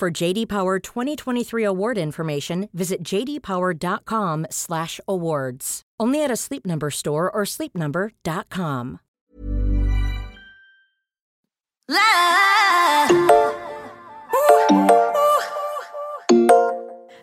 For 0.00 0.22
JD 0.22 0.48
Power 0.48 0.78
2023 0.78 1.62
award 1.62 1.98
information, 1.98 2.70
visit 2.72 3.04
jdpower.com/awards. 3.04 5.82
Only 6.02 6.24
at 6.24 6.30
a 6.30 6.36
Sleep 6.36 6.64
Number 6.64 6.90
store 6.90 7.30
or 7.30 7.44
sleepnumber.com. 7.44 8.98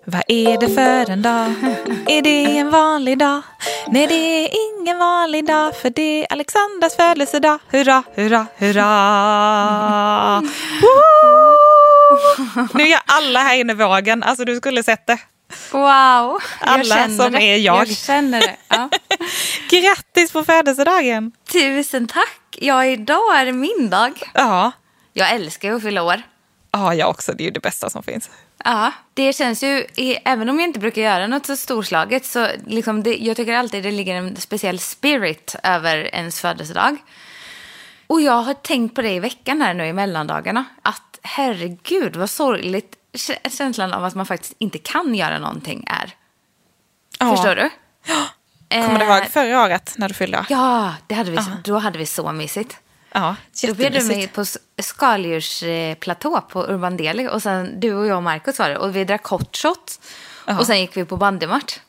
Vad 0.05 0.23
är 0.27 0.59
det 0.59 0.69
för 0.69 1.09
en 1.09 1.21
dag? 1.21 1.53
Är 2.07 2.21
det 2.21 2.57
en 2.57 2.69
vanlig 2.69 3.17
dag? 3.17 3.41
Nej, 3.87 4.07
det 4.07 4.13
är 4.13 4.49
ingen 4.69 4.99
vanlig 4.99 5.45
dag 5.45 5.75
för 5.75 5.89
det 5.89 6.23
är 6.23 6.33
Alexandras 6.33 6.95
födelsedag. 6.95 7.59
Hurra, 7.69 8.03
hurra, 8.15 8.47
hurra! 8.57 10.41
Woho! 10.81 11.36
Nu 12.73 12.87
gör 12.87 12.99
alla 13.05 13.39
här 13.39 13.55
inne 13.55 13.73
vågen. 13.73 14.23
Alltså 14.23 14.45
du 14.45 14.55
skulle 14.55 14.83
sett 14.83 15.07
det. 15.07 15.17
Wow, 15.71 16.39
Alla 16.59 17.09
som 17.09 17.31
det. 17.31 17.43
är 17.43 17.57
jag. 17.57 17.77
Jag 17.87 17.87
känner 17.97 18.39
det. 18.41 18.55
Ja. 18.67 18.89
Grattis 19.69 20.31
på 20.31 20.43
födelsedagen! 20.43 21.31
Tusen 21.51 22.07
tack. 22.07 22.39
Ja, 22.59 22.85
idag 22.85 23.37
är 23.39 23.45
det 23.45 23.51
min 23.51 23.89
dag. 23.89 24.21
Ja. 24.33 24.71
Jag 25.13 25.31
älskar 25.31 25.69
ju 25.69 25.75
att 25.75 25.81
fylla 25.81 26.03
år. 26.03 26.21
ja, 26.71 26.93
jag 26.93 27.09
också. 27.09 27.33
Det 27.33 27.43
är 27.43 27.45
ju 27.45 27.51
det 27.51 27.59
bästa 27.59 27.89
som 27.89 28.03
finns. 28.03 28.29
Ja, 28.63 28.91
det 29.13 29.33
känns 29.33 29.63
ju, 29.63 29.85
även 30.25 30.49
om 30.49 30.59
jag 30.59 30.67
inte 30.69 30.79
brukar 30.79 31.01
göra 31.01 31.27
något 31.27 31.45
så 31.45 31.55
storslaget, 31.55 32.25
så 32.25 32.47
liksom 32.67 33.03
det, 33.03 33.15
jag 33.15 33.37
tycker 33.37 33.53
alltid 33.53 33.83
det 33.83 33.91
ligger 33.91 34.15
en 34.15 34.35
speciell 34.35 34.79
spirit 34.79 35.55
över 35.63 36.15
ens 36.15 36.41
födelsedag. 36.41 36.97
Och 38.07 38.21
jag 38.21 38.41
har 38.41 38.53
tänkt 38.53 38.95
på 38.95 39.01
det 39.01 39.11
i 39.11 39.19
veckan 39.19 39.61
här 39.61 39.73
nu 39.73 39.85
i 39.87 39.93
mellandagarna, 39.93 40.65
att 40.81 41.06
herregud 41.27 42.15
vad 42.15 42.29
sorgligt 42.29 42.95
kä- 43.13 43.57
känslan 43.57 43.93
av 43.93 44.03
att 44.05 44.15
man 44.15 44.25
faktiskt 44.25 44.53
inte 44.57 44.77
kan 44.77 45.15
göra 45.15 45.39
någonting 45.39 45.83
är. 45.87 46.15
Ja. 47.19 47.35
Förstår 47.35 47.55
du? 47.55 47.69
Kommer 48.69 48.99
du 48.99 49.05
Eh, 49.05 49.17
ihåg 49.17 49.27
förra 49.27 49.63
året 49.63 49.93
när 49.97 50.07
du 50.07 50.13
fyllde? 50.13 50.45
Ja, 50.49 50.93
det 51.07 51.15
hade 51.15 51.31
vi, 51.31 51.37
då 51.63 51.77
hade 51.77 51.99
vi 51.99 52.05
så 52.05 52.31
mysigt. 52.31 52.77
Ja, 53.11 53.35
Då 53.67 53.73
bjöd 53.73 53.93
du 53.93 54.03
mig 54.03 54.27
på 54.27 54.45
skaldjursplatå 54.81 56.41
på 56.41 56.63
Urban 56.67 56.97
Deli. 56.97 57.27
Och 57.27 57.43
sen 57.43 57.79
du 57.79 57.93
och 57.93 58.07
jag 58.07 58.17
och 58.17 58.23
Markus 58.23 58.59
var 58.59 58.69
det. 58.69 58.77
Och 58.77 58.95
vi 58.95 59.03
drack 59.03 59.25
hot 59.25 59.57
shot. 59.57 59.99
Och 60.59 60.65
sen 60.67 60.79
gick 60.79 60.97
vi 60.97 61.05
på 61.05 61.17
bandymatch. 61.17 61.79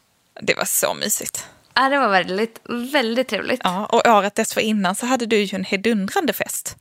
Det 0.42 0.54
var 0.54 0.64
så 0.64 0.94
mysigt. 0.94 1.46
Ja, 1.74 1.88
det 1.88 1.98
var 1.98 2.08
väldigt, 2.08 2.60
väldigt 2.92 3.28
trevligt. 3.28 3.60
Ja, 3.64 3.86
och 3.86 4.06
året 4.08 4.34
dessförinnan 4.34 4.94
så 4.94 5.06
hade 5.06 5.26
du 5.26 5.36
ju 5.36 5.56
en 5.56 5.64
hedundrande 5.64 6.32
fest. 6.32 6.76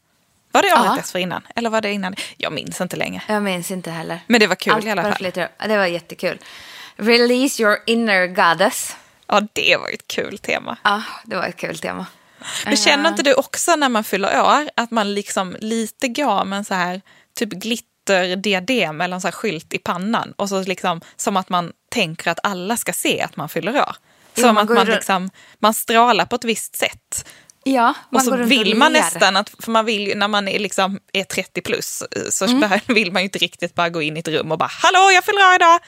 Var 0.58 0.62
det 0.62 0.74
året 0.74 0.86
Ja. 0.86 0.96
dessförinnan? 0.96 1.48
Eller 1.56 1.70
var 1.70 1.82
det 1.82 1.92
innan? 1.92 2.16
Jag 2.38 2.54
minns 2.54 2.82
inte 2.82 2.96
längre. 2.96 3.22
Jag 3.28 3.44
minns 3.44 3.72
inte 3.72 3.92
heller. 3.92 4.20
Men 4.28 4.40
det 4.40 4.48
var 4.48 4.56
kul 4.56 4.74
Allt 4.74 4.86
i 4.86 4.90
alla 4.90 5.04
fall. 5.14 5.32
Ja, 5.36 5.68
det 5.68 5.78
var 5.78 5.86
jättekul. 5.86 6.40
Release 6.96 7.62
your 7.64 7.78
inner 7.86 8.28
goddess. 8.28 8.96
Ja, 9.28 9.42
det 9.54 9.78
var 9.78 9.90
ett 9.94 10.08
kul 10.08 10.38
tema. 10.38 10.78
Ja, 10.84 11.04
det 11.26 11.36
var 11.36 11.44
ett 11.44 11.56
kul 11.56 11.78
tema. 11.78 12.06
Men 12.66 12.78
känner 12.78 13.10
inte 13.10 13.23
du 13.23 13.34
också 13.34 13.76
när 13.76 13.90
man 13.90 14.04
fyller 14.04 14.42
år 14.42 14.70
att 14.76 14.92
man 14.92 15.14
liksom 15.14 15.56
lite 15.60 16.08
går 16.08 16.46
med 16.46 16.58
en 16.58 16.66
så 16.66 16.73
här 16.73 17.02
typ 17.36 17.50
glitterdiadem 17.50 19.02
eller 19.02 19.16
en 19.16 19.22
så 19.22 19.28
här 19.28 19.34
skylt 19.34 19.73
i 19.73 19.78
pannan 19.78 20.34
och 20.36 20.50
så 20.50 20.64
liksom 20.64 21.02
som 21.16 21.38
att 21.38 21.50
man 21.50 21.72
tänker 21.90 22.32
att 22.32 22.40
alla 22.44 22.78
ska 22.78 22.94
se 22.94 23.22
att 23.22 23.36
man 23.36 23.50
fyller 23.50 23.76
år. 23.76 23.96
Jo, 24.36 24.44
Som 24.44 24.56
man 24.56 24.64
att 24.70 24.76
man 24.76 24.88
liksom, 24.88 25.30
man 25.60 25.73
strålar 25.73 26.26
på 26.26 26.36
ett 26.36 26.44
visst 26.44 26.76
sätt. 26.76 27.28
Ja, 27.73 27.94
och 28.11 28.22
så 28.22 28.36
vill 28.36 28.72
och 28.72 28.78
man 28.78 28.94
nästan, 28.94 29.38
att, 29.38 29.52
för 29.60 29.72
man 29.72 29.86
vill 29.86 30.08
ju, 30.08 30.16
när 30.16 30.28
man 30.28 30.48
är, 30.48 30.60
liksom, 30.60 31.00
är 31.14 31.23
30 31.23 31.61
plus 31.61 32.04
så 32.30 32.45
Mm. 32.45 32.80
vill 32.88 33.11
man 33.11 33.22
ju 33.22 33.23
inte 33.26 33.39
riktigt 33.39 33.76
bara 33.76 33.89
gå 33.89 34.02
in 34.02 34.17
i 34.17 34.20
ett 34.20 34.28
rum 34.28 34.52
och 34.52 34.58
bara 34.58 34.70
hallå 34.83 35.11
jag 35.11 35.23
fyller 35.26 35.50
år 35.50 35.55
idag. 35.55 35.80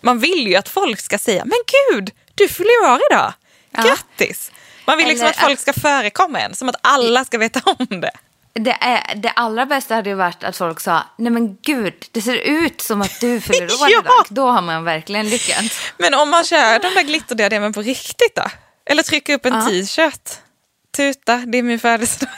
Man 0.00 0.18
vill 0.18 0.48
ju 0.48 0.56
att 0.56 0.68
folk 0.68 1.00
ska 1.00 1.18
säga 1.18 1.44
men 1.44 1.58
gud 1.92 2.10
du 2.34 2.48
fyller 2.48 2.92
år 2.92 3.00
idag. 3.10 3.32
Ja. 3.70 3.82
Grattis. 3.82 4.52
Man 4.86 4.98
vill 4.98 5.06
liksom 5.08 5.24
Eller 5.26 5.34
att 5.34 5.40
folk 5.44 5.60
ska 5.60 5.72
förekomma 5.72 6.40
en, 6.40 6.54
som 6.54 6.68
att 6.68 6.76
alla 6.80 7.24
ska 7.24 7.38
veta 7.38 7.60
om 7.64 8.00
det. 8.00 8.10
Det, 8.52 8.76
är, 8.80 9.14
det 9.14 9.30
allra 9.30 9.66
bästa 9.66 9.94
hade 9.94 10.10
ju 10.10 10.16
varit 10.16 10.44
att 10.44 10.56
folk 10.56 10.80
sa, 10.80 11.02
nej 11.18 11.32
men 11.32 11.56
gud, 11.62 11.94
det 12.12 12.22
ser 12.22 12.36
ut 12.36 12.80
som 12.80 13.00
att 13.02 13.20
du 13.20 13.40
fyller 13.40 13.64
år 13.82 13.88
Ja. 13.90 14.00
idag. 14.00 14.24
Då 14.28 14.50
har 14.50 14.62
man 14.62 14.84
verkligen 14.84 15.28
lyckats. 15.30 15.80
Men 15.98 16.14
om 16.14 16.30
man 16.30 16.44
kör 16.44 16.78
de 16.78 16.94
där 16.94 17.02
glitterdiademen 17.02 17.72
på 17.72 17.82
riktigt 17.82 18.34
då? 18.36 18.42
Eller 18.90 19.02
trycker 19.02 19.34
upp 19.34 19.46
en 19.46 19.54
Ja. 19.54 19.60
t-shirt. 19.66 20.30
Tuta, 20.98 21.36
det 21.46 21.58
är 21.58 21.62
min 21.62 21.78
födelsedag. 21.78 22.28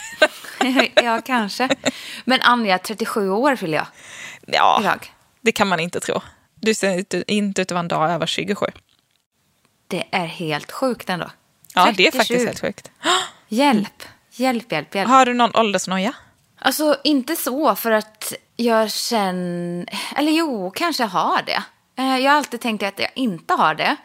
ja, 0.94 1.20
kanske. 1.24 1.68
Men 2.24 2.40
Anja, 2.42 2.78
37 2.78 3.30
år 3.30 3.56
fyller 3.56 3.76
jag 3.78 3.86
Ja, 4.46 4.78
idag. 4.80 5.12
det 5.40 5.52
kan 5.52 5.68
man 5.68 5.80
inte 5.80 6.00
tro. 6.00 6.20
Du 6.54 6.74
ser 6.74 6.98
inte, 6.98 7.24
inte 7.26 7.62
ut 7.62 7.68
att 7.68 7.72
vara 7.72 7.80
en 7.80 7.88
dag 7.88 8.10
över 8.10 8.26
27. 8.26 8.66
Det 9.88 10.04
är 10.10 10.26
helt 10.26 10.72
sjukt 10.72 11.08
ändå. 11.10 11.30
Ja, 11.74 11.92
det 11.96 12.06
är 12.06 12.10
37. 12.10 12.18
faktiskt 12.18 12.46
helt 12.46 12.60
sjukt. 12.60 12.90
Hjälp, 13.48 14.02
hjälp, 14.32 14.72
hjälp, 14.72 14.94
hjälp. 14.94 15.08
Har 15.08 15.26
du 15.26 15.34
någon 15.34 15.56
åldersnoja? 15.56 16.12
Alltså 16.58 16.96
inte 17.04 17.36
så 17.36 17.74
för 17.76 17.90
att 17.90 18.32
jag 18.56 18.90
känner, 18.92 19.86
eller 20.16 20.32
jo, 20.32 20.70
kanske 20.70 21.04
har 21.04 21.42
det. 21.42 21.62
Eh, 22.02 22.16
Jag 22.18 22.30
har 22.30 22.38
alltid 22.38 22.60
tänkt 22.60 22.82
att 22.82 22.98
jag 22.98 23.10
inte 23.14 23.54
har 23.54 23.74
det. 23.74 23.96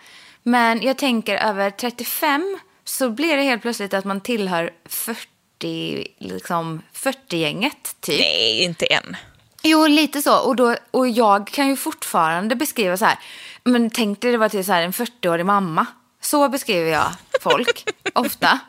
Men 0.43 0.81
jag 0.81 0.97
tänker 0.97 1.35
över 1.35 1.69
35 1.69 2.59
så 2.85 3.09
blir 3.09 3.37
det 3.37 3.43
helt 3.43 3.61
plötsligt 3.61 3.93
att 3.93 4.05
man 4.05 4.21
tillhör 4.21 4.71
40, 4.85 6.07
liksom 6.17 6.81
40-gänget 6.93 7.95
typ. 7.99 8.19
Nej, 8.19 8.63
inte 8.63 8.85
än. 8.85 9.15
Jo, 9.63 9.87
lite 9.87 10.21
så. 10.21 10.37
Och, 10.39 10.55
då, 10.55 10.75
och 10.91 11.07
jag 11.07 11.47
kan 11.47 11.67
ju 11.67 11.75
fortfarande 11.75 12.55
beskriva 12.55 12.97
så 12.97 13.05
här. 13.05 13.19
Men 13.63 13.89
tänk 13.89 14.21
dig 14.21 14.31
det 14.31 14.37
var 14.37 14.49
till 14.49 14.65
så 14.65 14.71
här 14.71 14.81
en 14.81 14.91
40-årig 14.91 15.45
mamma. 15.45 15.85
Så 16.21 16.49
beskriver 16.49 16.91
jag 16.91 17.11
folk 17.41 17.83
ofta. 18.13 18.59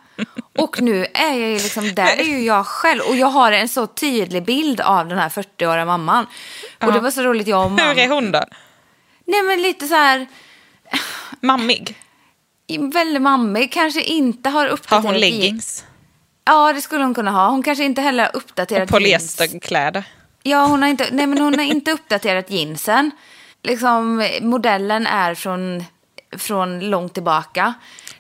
Och 0.59 0.81
nu 0.81 1.06
är 1.15 1.33
jag 1.33 1.50
ju 1.50 1.59
liksom, 1.59 1.94
där 1.94 2.16
är 2.16 2.25
ju 2.25 2.44
jag 2.44 2.66
själv. 2.66 3.00
Och 3.00 3.16
jag 3.16 3.27
har 3.27 3.53
en 3.53 3.69
så 3.69 3.87
tydlig 3.87 4.44
bild 4.44 4.81
av 4.81 5.09
den 5.09 5.19
här 5.19 5.28
40-åriga 5.28 5.84
mamman. 5.84 6.27
Och 6.83 6.93
det 6.93 7.00
var 7.00 7.10
så 7.10 7.22
roligt, 7.22 7.47
jag 7.47 7.65
och 7.65 7.71
mamma. 7.71 7.93
Hur 7.93 7.98
är 7.98 8.09
hon 8.09 8.33
då? 8.33 8.44
Nej 9.25 9.43
men 9.43 9.62
lite 9.62 9.88
så 9.88 9.94
här, 9.94 10.27
Mammig? 11.41 11.97
Väldigt 12.93 13.22
mammig. 13.22 13.72
Kanske 13.72 14.03
inte 14.03 14.50
har 14.50 14.60
Har 14.60 14.69
uppdaterat. 14.69 15.04
hon 15.04 15.15
i- 15.15 15.19
leggings? 15.21 15.84
Ja, 16.44 16.72
det 16.72 16.81
skulle 16.81 17.04
hon 17.04 17.15
kunna 17.15 17.31
ha. 17.31 17.49
Hon 17.49 17.62
kanske 17.62 17.84
inte 17.84 18.00
heller 18.03 18.22
har 18.25 18.37
uppdaterat 18.37 18.88
polyesterkläder? 18.88 20.04
Ja, 20.43 20.65
hon 20.66 20.82
har 20.82 20.88
inte, 20.88 21.09
nej, 21.12 21.27
men 21.27 21.38
hon 21.38 21.54
har 21.59 21.65
inte 21.65 21.93
uppdaterat 21.93 22.50
jeansen. 22.50 23.10
Liksom, 23.62 24.28
modellen 24.43 25.06
är 25.06 25.34
från, 25.34 25.84
från 26.38 26.81
långt 26.91 27.15
tillbaka. 27.15 27.75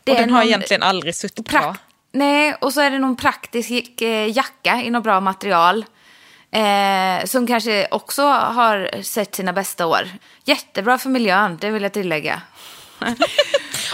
Det 0.04 0.12
Och 0.12 0.18
den 0.18 0.30
har 0.30 0.38
någon 0.38 0.48
egentligen 0.48 0.82
aldrig 0.82 1.14
suttit 1.14 1.48
bra. 1.48 1.76
Nej, 2.12 2.54
och 2.60 2.72
så 2.72 2.80
är 2.80 2.90
det 2.90 2.98
någon 2.98 3.16
praktisk 3.16 4.02
eh, 4.02 4.36
jacka 4.36 4.82
i 4.84 4.90
något 4.90 5.04
bra 5.04 5.20
material. 5.20 5.84
Eh, 6.50 7.24
som 7.24 7.46
kanske 7.46 7.88
också 7.90 8.22
har 8.28 9.02
sett 9.02 9.34
sina 9.34 9.52
bästa 9.52 9.86
år. 9.86 10.08
Jättebra 10.44 10.98
för 10.98 11.08
miljön, 11.08 11.58
det 11.60 11.70
vill 11.70 11.82
jag 11.82 11.92
tillägga. 11.92 12.42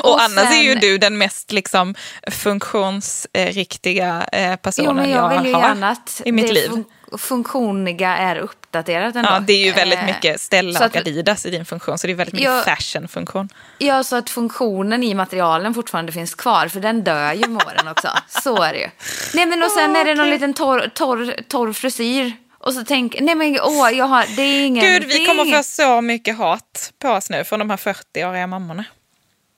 Och, 0.02 0.10
Och 0.12 0.22
annars 0.22 0.50
är 0.50 0.62
ju 0.62 0.72
sen- 0.72 0.80
du 0.80 0.98
den 0.98 1.18
mest 1.18 1.52
liksom, 1.52 1.94
funktionsriktiga 2.30 4.26
eh, 4.32 4.56
personen 4.56 4.88
Jo, 4.88 4.94
men 5.02 5.10
jag, 5.10 5.28
vill 5.38 5.46
ju 5.48 5.54
har 5.54 5.62
gärna 5.68 5.88
att 5.90 6.22
i 6.24 6.32
mitt 6.32 6.52
liv. 6.52 6.70
fun- 6.70 6.84
funktioniga 7.18 8.16
är 8.16 8.36
uppdaterat 8.36 9.16
ändå. 9.16 9.30
Ja, 9.30 9.40
det 9.40 9.52
är 9.52 9.64
ju 9.64 9.72
väldigt 9.72 9.98
Eh, 9.98 10.04
mycket 10.06 10.40
Stella 10.40 10.78
och 10.80 10.86
att- 10.86 10.96
Adidas 10.96 11.46
i 11.46 11.50
din 11.50 11.64
funktion, 11.64 11.98
så 11.98 12.06
det 12.06 12.12
är 12.12 12.14
väldigt 12.14 12.32
mycket 12.34 12.50
Jag- 12.50 12.64
fashion-funktion. 12.64 13.48
Ja, 13.78 14.04
så 14.04 14.16
att 14.16 14.30
funktionen 14.30 15.02
i 15.02 15.14
materialen 15.14 15.74
fortfarande 15.74 16.12
finns 16.12 16.34
kvar, 16.34 16.68
för 16.68 16.80
den 16.80 17.04
dör 17.04 17.32
ju 17.32 17.48
med 17.48 17.66
åren 17.66 17.88
också. 17.88 18.08
Så 18.42 18.62
är 18.62 18.72
det 18.72 18.78
ju. 18.78 18.88
Nej, 19.34 19.46
men 19.46 19.62
och 19.62 19.70
sen 19.70 19.96
är 19.96 20.04
det 20.04 20.14
någon 20.14 20.30
liten 20.30 20.54
torr, 20.54 20.90
torr, 20.94 21.34
torr 21.48 21.72
frisyr. 21.72 22.32
Och 22.58 22.74
så 22.74 22.84
tänk, 22.84 23.16
nej 23.20 23.34
men 23.34 23.58
åh, 23.62 23.90
jag 23.90 24.04
har, 24.04 24.24
det 24.36 24.42
är 24.42 24.66
ingen... 24.66 24.84
Gud, 24.84 25.04
vi 25.04 25.26
kommer 25.26 25.56
få 25.56 25.62
så 25.62 26.00
mycket 26.00 26.36
hat 26.38 26.92
på 26.98 27.08
oss 27.08 27.30
nu 27.30 27.44
från 27.44 27.58
de 27.58 27.70
här 27.70 27.76
40-åriga 27.76 28.46
mammorna. 28.46 28.84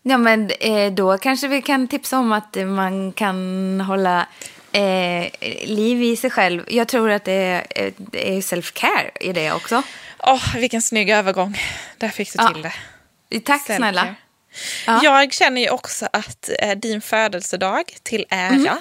Ja, 0.06 0.18
men 0.18 0.50
eh, 0.60 0.92
då 0.92 1.18
kanske 1.18 1.48
vi 1.48 1.62
kan 1.62 1.88
tipsa 1.88 2.18
om 2.18 2.32
att 2.32 2.56
man 2.66 3.12
kan 3.12 3.80
hålla 3.80 4.26
eh, 4.72 5.30
liv 5.66 6.02
i 6.02 6.16
sig 6.16 6.30
själv. 6.30 6.64
Jag 6.68 6.88
tror 6.88 7.10
att 7.10 7.24
det 7.24 7.32
är, 7.32 7.66
eh, 7.70 7.92
det 7.96 8.36
är 8.36 8.40
self-care 8.40 9.10
i 9.20 9.32
det 9.32 9.52
också. 9.52 9.82
Åh, 10.18 10.56
vilken 10.56 10.82
snygg 10.82 11.10
övergång. 11.10 11.58
Där 11.98 12.08
fick 12.08 12.32
du 12.32 12.42
Ja. 12.42 12.48
till 12.48 12.62
det. 13.30 13.40
Tack 13.40 13.66
snälla. 13.66 14.14
Ja. 14.86 15.00
Jag 15.02 15.32
känner 15.32 15.60
ju 15.60 15.70
också 15.70 16.08
att 16.12 16.50
eh, 16.58 16.76
din 16.78 17.00
födelsedag 17.00 17.84
till 18.02 18.26
ära 18.28 18.78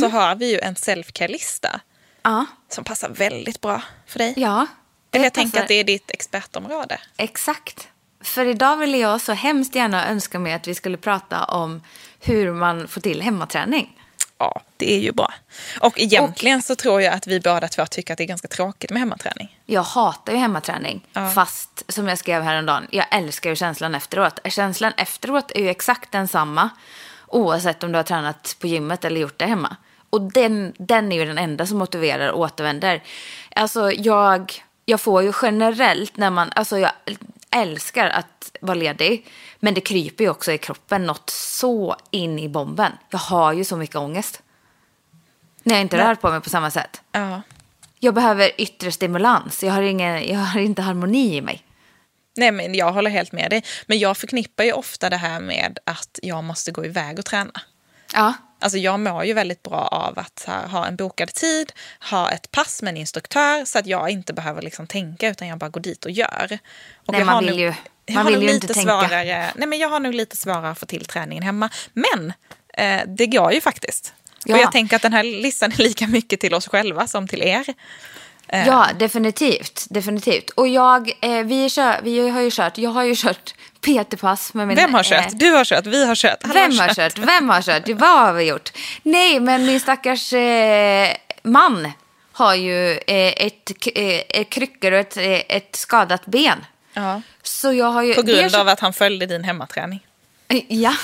så 0.00 0.08
har 0.08 0.34
vi 0.34 0.50
ju 0.52 0.58
en 0.58 0.74
self-care-lista 0.74 1.80
Ja, 2.22 2.46
som 2.68 2.84
passar 2.84 3.08
väldigt 3.08 3.60
bra 3.60 3.82
för 4.06 4.18
dig. 4.18 4.34
ja 4.36 4.66
Eller 5.12 5.24
jag 5.24 5.32
tänker 5.32 5.60
att 5.62 5.68
det 5.68 5.74
är 5.74 5.84
ditt 5.84 6.10
expertområde. 6.10 6.98
Exakt. 7.16 7.88
För 8.22 8.46
idag 8.46 8.76
ville 8.76 8.98
jag 8.98 9.20
så 9.20 9.32
hemskt 9.32 9.74
gärna 9.74 10.08
önska 10.08 10.38
mig 10.38 10.52
att 10.52 10.68
vi 10.68 10.74
skulle 10.74 10.96
prata 10.96 11.44
om 11.44 11.82
hur 12.20 12.52
man 12.52 12.88
får 12.88 13.00
till 13.00 13.22
hemmaträning. 13.22 13.98
Ja, 14.38 14.60
det 14.76 14.92
är 14.94 14.98
ju 14.98 15.12
bra. 15.12 15.32
Och 15.80 16.00
egentligen 16.00 16.62
så 16.62 16.76
tror 16.76 17.02
jag 17.02 17.14
att 17.14 17.26
vi 17.26 17.40
båda 17.40 17.68
två 17.68 17.86
tycker 17.86 18.14
att 18.14 18.18
det 18.18 18.24
är 18.24 18.28
ganska 18.28 18.48
tråkigt 18.48 18.90
med 18.90 19.00
hemmaträning. 19.00 19.58
Jag 19.66 19.82
hatar 19.82 20.32
ju 20.32 20.38
hemmaträning. 20.38 21.06
Ja. 21.12 21.30
Fast 21.30 21.92
som 21.92 22.08
jag 22.08 22.18
skrev 22.18 22.42
häromdagen, 22.42 22.86
jag 22.90 23.06
älskar 23.10 23.50
ju 23.50 23.56
känslan 23.56 23.94
efteråt. 23.94 24.40
Känslan 24.44 24.92
efteråt 24.96 25.50
är 25.54 25.60
ju 25.60 25.68
exakt 25.68 26.12
densamma. 26.12 26.70
Oavsett 27.26 27.82
om 27.82 27.92
du 27.92 27.98
har 27.98 28.02
tränat 28.02 28.56
på 28.60 28.66
gymmet 28.66 29.04
eller 29.04 29.20
gjort 29.20 29.38
det 29.38 29.46
hemma. 29.46 29.76
Och 30.10 30.20
den, 30.20 30.72
den 30.78 31.12
är 31.12 31.16
ju 31.16 31.24
den 31.24 31.38
enda 31.38 31.66
som 31.66 31.78
motiverar 31.78 32.28
och 32.28 32.40
återvänder. 32.40 33.02
Alltså 33.56 33.92
jag, 33.92 34.52
jag 34.84 35.00
får 35.00 35.22
ju 35.22 35.32
generellt 35.42 36.16
när 36.16 36.30
man, 36.30 36.50
alltså 36.54 36.78
jag 36.78 36.92
älskar 37.52 38.08
att 38.08 38.56
vara 38.60 38.74
ledig. 38.74 39.26
Men 39.60 39.74
det 39.74 39.80
kryper 39.80 40.24
ju 40.24 40.30
också 40.30 40.52
i 40.52 40.58
kroppen 40.58 41.06
något 41.06 41.30
så 41.30 41.96
in 42.10 42.38
i 42.38 42.48
bomben. 42.48 42.92
Jag 43.10 43.18
har 43.18 43.52
ju 43.52 43.64
så 43.64 43.76
mycket 43.76 43.96
ångest. 43.96 44.42
När 45.62 45.74
jag 45.74 45.82
inte 45.82 45.98
rör 45.98 46.14
på 46.14 46.30
mig 46.30 46.40
på 46.40 46.50
samma 46.50 46.70
sätt. 46.70 47.02
Ja. 47.12 47.42
Jag 47.98 48.14
behöver 48.14 48.60
yttre 48.60 48.92
stimulans. 48.92 49.62
Jag 49.62 49.72
har, 49.72 49.82
ingen, 49.82 50.28
jag 50.28 50.38
har 50.38 50.60
inte 50.60 50.82
harmoni 50.82 51.36
i 51.36 51.40
mig. 51.40 51.64
Nej, 52.36 52.52
men 52.52 52.74
jag 52.74 52.92
håller 52.92 53.10
helt 53.10 53.32
med 53.32 53.50
dig. 53.50 53.64
Men 53.86 53.98
jag 53.98 54.16
förknippar 54.16 54.64
ju 54.64 54.72
ofta 54.72 55.10
det 55.10 55.16
här 55.16 55.40
med 55.40 55.78
att 55.86 56.18
jag 56.22 56.44
måste 56.44 56.70
gå 56.70 56.84
iväg 56.84 57.18
och 57.18 57.24
träna. 57.24 57.60
Ja, 58.14 58.34
Alltså 58.62 58.78
jag 58.78 59.00
mår 59.00 59.24
ju 59.24 59.32
väldigt 59.32 59.62
bra 59.62 59.80
av 59.88 60.18
att 60.18 60.44
här, 60.46 60.66
ha 60.68 60.86
en 60.86 60.96
bokad 60.96 61.34
tid, 61.34 61.72
ha 62.10 62.30
ett 62.30 62.50
pass 62.50 62.82
med 62.82 62.90
en 62.90 62.96
instruktör 62.96 63.64
så 63.64 63.78
att 63.78 63.86
jag 63.86 64.10
inte 64.10 64.32
behöver 64.32 64.62
liksom 64.62 64.86
tänka 64.86 65.28
utan 65.28 65.48
jag 65.48 65.58
bara 65.58 65.70
går 65.70 65.80
dit 65.80 66.04
och 66.04 66.10
gör. 66.10 66.58
Och 67.06 67.12
Nej, 67.12 67.20
jag 67.20 67.26
man 67.26 67.44
vill 67.44 67.50
nog- 67.52 67.60
ju- 68.08 68.14
man 68.14 68.26
vill 68.26 68.34
ju 68.34 68.40
inte 68.50 68.52
lite 68.66 68.74
tänka. 68.74 68.90
svårare, 69.00 69.52
nej 69.56 69.68
men 69.68 69.78
jag 69.78 69.88
har 69.88 70.00
nog 70.00 70.14
lite 70.14 70.36
svårare 70.36 70.70
att 70.70 70.78
få 70.78 70.86
till 70.86 71.04
träningen 71.04 71.42
hemma. 71.44 71.70
Men 71.92 72.32
eh, 72.74 73.00
det 73.06 73.26
går 73.26 73.52
ju 73.52 73.60
faktiskt. 73.60 74.14
Ja. 74.44 74.54
Och 74.56 74.60
jag 74.62 74.72
tänker 74.72 74.96
att 74.96 75.02
den 75.02 75.12
här 75.12 75.22
listan 75.24 75.72
är 75.72 75.76
lika 75.82 76.06
mycket 76.06 76.40
till 76.40 76.54
oss 76.54 76.68
själva 76.68 77.06
som 77.06 77.28
till 77.28 77.42
er. 77.42 77.64
Eh, 78.52 78.66
ja 78.66 78.88
definitivt. 78.98 79.86
definitivt. 79.90 80.50
Och 80.50 80.68
jag, 80.68 81.12
eh, 81.20 81.44
vi, 81.44 81.70
kör, 81.70 82.00
vi 82.02 82.28
har 82.28 82.40
ju 82.40 82.50
kört, 82.50 82.78
jag 82.78 82.90
har 82.90 83.02
ju 83.02 83.14
kört 83.16 83.54
PT-pass 83.80 84.54
med 84.54 84.66
min... 84.68 84.76
Vem 84.76 84.94
har 84.94 85.02
kört? 85.02 85.26
eh, 85.26 85.30
Du 85.32 85.50
har 85.52 85.64
kört, 85.64 85.86
vi 85.86 86.06
har 86.06 86.14
kört. 86.14 86.38
alla 86.44 86.54
Vem 86.54 86.78
har 86.78 86.94
kört? 86.94 87.18
Vem 87.18 87.48
har 87.48 87.62
kört? 87.62 87.88
Vad 87.88 88.18
har 88.26 88.32
vi 88.32 88.44
gjort? 88.44 88.72
Nej, 89.02 89.40
men 89.40 89.66
min 89.66 89.80
stackars 89.80 90.32
eh, 90.32 91.08
man 91.42 91.92
har 92.32 92.54
ju 92.54 92.90
eh, 92.92 93.32
ett, 93.46 93.70
eh, 93.94 94.40
ett 94.40 94.50
kryckor 94.50 94.92
och 94.92 94.98
ett, 94.98 95.16
ett 95.48 95.76
skadat 95.76 96.26
ben. 96.26 96.66
Ja. 96.94 97.22
Så 97.42 97.72
jag 97.72 97.86
har 97.86 98.02
ju... 98.02 98.14
På 98.14 98.22
grund 98.22 98.54
av 98.54 98.68
att 98.68 98.80
han 98.80 98.92
följde 98.92 99.26
din 99.26 99.44
hemmaträning. 99.44 100.00
Ja. 100.68 100.94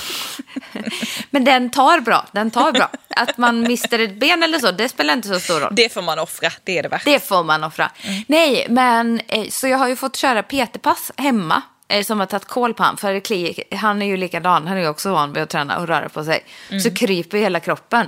Men 1.29 1.43
den 1.43 1.69
tar 1.69 1.99
bra. 2.01 2.25
Den 2.31 2.51
tar 2.51 2.71
bra. 2.71 2.89
Att 3.15 3.37
man 3.37 3.61
mister 3.61 3.99
ett 3.99 4.19
ben 4.19 4.43
eller 4.43 4.59
så, 4.59 4.71
det 4.71 4.89
spelar 4.89 5.13
inte 5.13 5.27
så 5.27 5.39
stor 5.39 5.59
roll. 5.59 5.75
Det 5.75 5.93
får 5.93 6.01
man 6.01 6.19
offra, 6.19 6.49
det 6.63 6.77
är 6.77 6.83
det 6.83 6.89
värt. 6.89 7.05
Det 7.05 7.27
får 7.27 7.43
man 7.43 7.63
offra. 7.63 7.91
Nej, 8.27 8.65
men 8.69 9.21
eh, 9.27 9.47
så 9.49 9.67
jag 9.67 9.77
har 9.77 9.87
ju 9.87 9.95
fått 9.95 10.15
köra 10.15 10.43
PT-pass 10.43 11.11
hemma. 11.17 11.61
Eh, 11.87 12.03
som 12.03 12.19
har 12.19 12.27
tagit 12.27 12.45
koll 12.45 12.73
på 12.73 12.83
han. 12.83 12.97
För 12.97 13.13
kli- 13.19 13.75
han 13.75 14.01
är 14.01 14.05
ju 14.05 14.17
likadan. 14.17 14.67
Han 14.67 14.77
är 14.77 14.81
ju 14.81 14.87
också 14.87 15.11
van 15.11 15.33
vid 15.33 15.43
att 15.43 15.49
träna 15.49 15.77
och 15.77 15.87
röra 15.87 16.09
på 16.09 16.23
sig. 16.23 16.45
Så 16.83 16.93
kryper 16.95 17.37
hela 17.37 17.59
kroppen. 17.59 18.07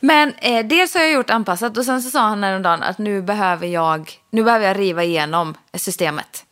Men 0.00 0.34
eh, 0.38 0.66
dels 0.66 0.94
har 0.94 1.00
jag 1.00 1.12
gjort 1.12 1.30
anpassat 1.30 1.76
och 1.78 1.84
sen 1.84 2.02
så 2.02 2.10
sa 2.10 2.20
han 2.20 2.42
häromdagen 2.44 2.82
att 2.82 2.98
nu 2.98 3.22
behöver 3.22 3.66
jag, 3.66 4.12
nu 4.30 4.44
behöver 4.44 4.66
jag 4.66 4.78
riva 4.78 5.04
igenom 5.04 5.54
systemet. 5.74 6.44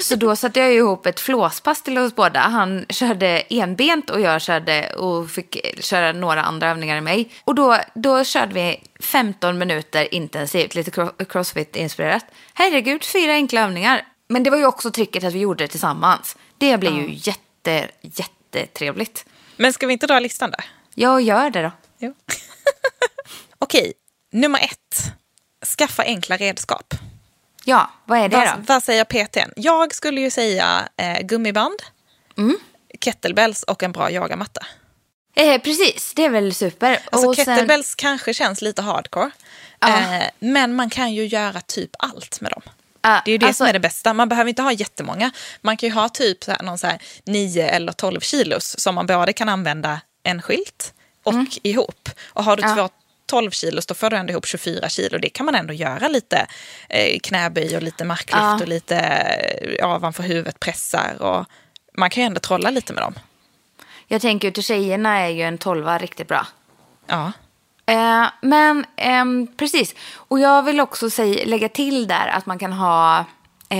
Så 0.00 0.16
då 0.16 0.36
satte 0.36 0.60
jag 0.60 0.74
ihop 0.74 1.06
ett 1.06 1.20
flåspass 1.20 1.82
till 1.82 1.98
oss 1.98 2.14
båda. 2.14 2.40
Han 2.40 2.86
körde 2.88 3.40
enbent 3.50 4.10
och 4.10 4.20
jag 4.20 4.42
körde 4.42 4.94
och 4.94 5.30
fick 5.30 5.80
köra 5.84 6.12
några 6.12 6.42
andra 6.42 6.70
övningar 6.70 6.96
än 6.96 7.04
mig. 7.04 7.30
Och 7.44 7.54
då, 7.54 7.78
då 7.94 8.24
körde 8.24 8.54
vi 8.54 8.82
15 9.00 9.58
minuter 9.58 10.14
intensivt, 10.14 10.74
lite 10.74 10.90
cro- 10.90 11.24
crossfit-inspirerat. 11.24 12.24
Herregud, 12.54 13.04
fyra 13.04 13.32
enkla 13.32 13.60
övningar. 13.60 14.06
Men 14.28 14.42
det 14.42 14.50
var 14.50 14.58
ju 14.58 14.66
också 14.66 14.90
tricket 14.90 15.24
att 15.24 15.32
vi 15.34 15.38
gjorde 15.38 15.64
det 15.64 15.68
tillsammans. 15.68 16.36
Det 16.58 16.78
blev 16.78 16.92
ju 16.92 17.08
jätte, 17.14 17.88
jättetrevligt. 18.00 19.24
Men 19.56 19.72
ska 19.72 19.86
vi 19.86 19.92
inte 19.92 20.06
dra 20.06 20.18
listan 20.20 20.50
där? 20.50 20.64
Jag 20.94 21.22
gör 21.22 21.50
det 21.50 21.62
då. 21.62 21.70
Jo. 21.98 22.14
Okej, 23.58 23.92
nummer 24.32 24.58
ett. 24.58 25.12
Skaffa 25.78 26.02
enkla 26.02 26.36
redskap. 26.36 26.94
Ja, 27.64 27.90
vad 28.04 28.18
är 28.18 28.28
det 28.28 28.36
Vad, 28.36 28.46
då? 28.46 28.52
vad 28.68 28.82
säger 28.84 29.04
PTn? 29.04 29.52
Jag 29.56 29.94
skulle 29.94 30.20
ju 30.20 30.30
säga 30.30 30.88
eh, 30.96 31.20
gummiband, 31.20 31.82
Mm. 32.38 32.58
kettlebells 33.00 33.62
och 33.62 33.82
en 33.82 33.92
bra 33.92 34.10
yogamatta. 34.12 34.66
Eh, 35.34 35.60
precis, 35.60 36.12
det 36.16 36.24
är 36.24 36.30
väl 36.30 36.54
super. 36.54 36.98
Alltså 37.12 37.28
Och 37.28 37.36
sen- 37.36 37.44
kettlebells 37.44 37.94
kanske 37.94 38.34
känns 38.34 38.62
lite 38.62 38.82
hardcore. 38.82 39.30
Ja. 39.80 39.88
Eh, 39.88 40.22
men 40.38 40.74
man 40.76 40.90
kan 40.90 41.12
ju 41.12 41.26
göra 41.26 41.60
typ 41.60 41.90
allt 41.98 42.40
med 42.40 42.52
dem. 42.52 42.62
Ja, 43.02 43.22
Det 43.24 43.30
är 43.30 43.32
ju 43.32 43.38
det 43.38 43.46
alltså- 43.46 43.58
som 43.58 43.66
är 43.66 43.72
det 43.72 43.80
bästa. 43.80 44.14
Man 44.14 44.28
behöver 44.28 44.48
inte 44.48 44.62
ha 44.62 44.72
jättemånga. 44.72 45.30
Man 45.60 45.76
kan 45.76 45.88
ju 45.88 45.94
ha 45.94 46.08
typ 46.08 46.44
så 46.44 46.50
här, 46.50 46.62
någon 46.62 46.78
så 46.78 46.86
här 46.86 47.02
9 47.24 47.68
eller 47.68 47.92
12 47.92 48.20
kilos 48.20 48.74
som 48.80 48.94
man 48.94 49.06
både 49.06 49.32
kan 49.32 49.48
använda 49.48 50.00
en 50.22 50.42
skilt 50.42 50.92
och 51.22 51.34
ihop. 51.62 52.08
Och 52.26 52.44
har 52.44 52.56
du 52.56 52.62
Mm. 52.62 52.78
Ja. 52.78 52.88
två 52.88 52.94
12 53.32 53.50
kilos 53.50 53.86
då 53.86 53.94
får 53.94 54.10
du 54.10 54.16
ändå 54.16 54.30
ihop 54.32 54.46
24 54.46 54.88
kilo. 54.88 55.18
Det 55.18 55.28
kan 55.28 55.46
man 55.46 55.54
ändå 55.54 55.72
göra 55.74 56.08
lite 56.08 56.46
eh, 56.88 57.18
knäböj 57.22 57.76
och 57.76 57.82
lite 57.82 58.04
marklyft 58.04 58.36
Ja. 58.42 58.54
och 58.54 58.68
lite 58.68 58.96
eh, 58.98 59.90
ovanför 59.94 60.22
huvudet 60.22 60.60
pressar. 60.60 61.22
Och 61.22 61.46
man 61.98 62.10
kan 62.10 62.22
ju 62.22 62.26
ändå 62.26 62.40
trolla 62.40 62.70
lite 62.70 62.92
med 62.92 63.02
dem. 63.02 63.14
Jag 64.06 64.20
tänker 64.22 64.48
ju 64.48 64.52
till 64.52 64.62
tjejerna 64.62 65.18
är 65.18 65.28
ju 65.28 65.42
en 65.42 65.58
tolva 65.58 65.98
riktigt 65.98 66.28
bra. 66.28 66.46
Ja. 67.06 67.32
Eh, 67.86 68.26
men 68.42 68.86
ehm, 68.96 69.46
precis. 69.56 69.94
Och 70.14 70.38
jag 70.40 70.62
vill 70.62 70.80
också 70.80 71.10
säga, 71.10 71.44
lägga 71.46 71.68
till 71.68 72.08
där 72.08 72.26
att 72.28 72.46
man 72.46 72.58
kan 72.58 72.72
ha 72.72 73.24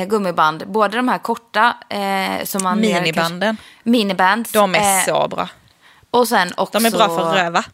gummiband. 0.08 0.64
Både 0.66 0.96
de 0.96 1.08
här 1.08 1.18
korta 1.18 1.76
eh, 1.88 2.44
som 2.44 2.62
man... 2.62 2.80
Minibanden. 2.80 3.40
kanske- 3.40 3.62
Minibands. 3.82 4.52
De 4.52 4.74
är 4.74 4.98
eh, 4.98 5.04
så 5.04 5.28
bra. 5.28 5.48
Och 6.10 6.28
sen 6.28 6.52
också... 6.56 6.78
De 6.78 6.86
är 6.86 6.90
bra 6.90 7.08
för 7.08 7.32
röva. 7.32 7.64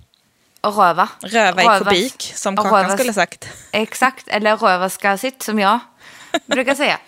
Röva. 0.63 1.09
Röva 1.23 1.63
i 1.77 1.79
kubik, 1.79 2.33
som 2.35 2.57
Kakan 2.57 2.99
skulle 2.99 3.13
sagt. 3.13 3.49
Exakt, 3.73 4.29
eller 4.29 4.57
rövaskasigt 4.57 5.43
som 5.43 5.59
jag 5.59 5.79
brukar 6.47 6.75
säga. 6.75 6.99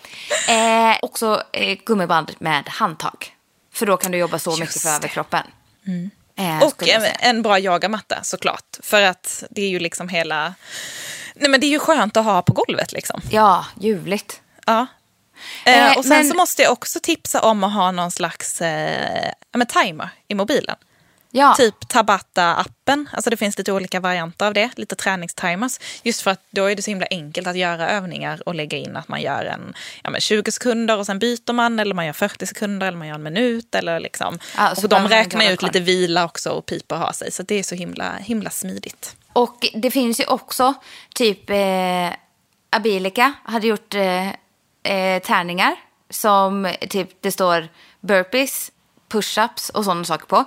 Eh, 0.49 0.97
också 1.01 1.43
eh, 1.53 1.77
gummiband 1.85 2.31
med 2.39 2.69
handtag. 2.69 3.35
För 3.73 3.85
då 3.85 3.97
kan 3.97 4.11
du 4.11 4.17
jobba 4.17 4.39
så 4.39 4.57
mycket 4.57 4.81
för 4.81 4.89
det. 4.89 4.95
överkroppen. 4.95 5.43
Eh, 6.35 6.63
Och 6.63 6.87
en, 6.87 7.03
en 7.19 7.41
bra 7.41 7.59
yogamatta 7.59 8.19
såklart. 8.23 8.77
För 8.83 9.01
att 9.01 9.43
det 9.49 9.61
är 9.61 9.69
ju 9.69 9.79
liksom 9.79 10.09
hela... 10.09 10.53
Nej 11.35 11.49
men 11.49 11.59
det 11.59 11.65
är 11.65 11.71
ju 11.71 11.79
skönt 11.79 12.17
att 12.17 12.25
ha 12.25 12.41
på 12.41 12.53
golvet 12.53 12.91
liksom. 12.91 13.21
Ja, 13.31 13.65
ljuvligt. 13.79 14.41
Ja. 14.65 14.85
Eh, 15.65 15.87
Eh, 15.91 15.97
och 15.97 16.03
sen 16.05 16.09
men- 16.17 16.27
så 16.29 16.35
måste 16.35 16.61
jag 16.61 16.71
också 16.71 16.99
tipsa 17.03 17.41
om 17.41 17.63
att 17.63 17.73
ha 17.73 17.91
någon 17.91 18.11
slags 18.11 18.61
eh, 18.61 19.31
timer 19.67 20.09
i 20.27 20.35
mobilen. 20.35 20.75
Ja, 21.31 21.53
Typ 21.57 21.75
Tabata-appen. 21.87 23.05
Alltså 23.13 23.29
det 23.29 23.37
finns 23.37 23.57
lite 23.57 23.71
olika 23.71 23.99
varianter 23.99 24.45
av 24.47 24.53
det. 24.53 24.69
Lite 24.75 24.95
träningstimers. 24.95 25.79
Just 26.03 26.21
för 26.21 26.31
att 26.31 26.41
då 26.49 26.65
är 26.65 26.75
det 26.75 26.81
så 26.81 26.91
himla 26.91 27.07
enkelt 27.11 27.47
att 27.47 27.57
göra 27.57 27.89
övningar 27.89 28.41
och 28.45 28.55
lägga 28.55 28.77
in 28.77 28.95
att 28.97 29.07
man 29.07 29.21
gör 29.21 29.45
en 29.45 29.73
ja, 30.03 30.09
men 30.09 30.21
20 30.21 30.51
sekunder 30.51 30.97
och 30.97 31.05
sen 31.05 31.19
byter 31.19 31.53
man. 31.53 31.79
Eller 31.79 31.95
man 31.95 32.05
gör 32.05 32.13
40 32.13 32.47
sekunder 32.47 32.87
eller 32.87 32.97
man 32.97 33.07
gör 33.07 33.15
en 33.15 33.23
minut. 33.23 33.75
Eller 33.75 33.99
liksom. 33.99 34.39
Ja, 34.57 34.75
så 34.75 34.83
och 34.83 34.89
de 34.89 35.07
räknar 35.07 35.51
ut 35.51 35.61
lite 35.61 35.79
vila 35.79 36.25
också 36.25 36.49
och 36.49 36.65
pipa 36.65 36.95
ha 36.95 37.13
sig. 37.13 37.31
Så 37.31 37.43
det 37.43 37.55
är 37.55 37.63
så 37.63 37.75
himla, 37.75 38.15
himla 38.15 38.49
smidigt. 38.49 39.15
och 39.33 39.67
det 39.73 39.91
finns 39.91 40.19
ju 40.19 40.25
också 40.25 40.73
typ 41.15 41.49
eh, 41.49 42.09
Abilika 42.69 43.33
hade 43.43 43.67
gjort 43.67 43.95
eh, 43.95 44.27
eh, 44.83 45.21
tärningar 45.21 45.75
som 46.09 46.73
typ 46.89 47.21
det 47.21 47.31
står 47.31 47.67
burpees, 47.99 48.71
push-ups 49.09 49.71
och 49.71 49.85
sådana 49.85 50.03
saker 50.03 50.25
på. 50.25 50.45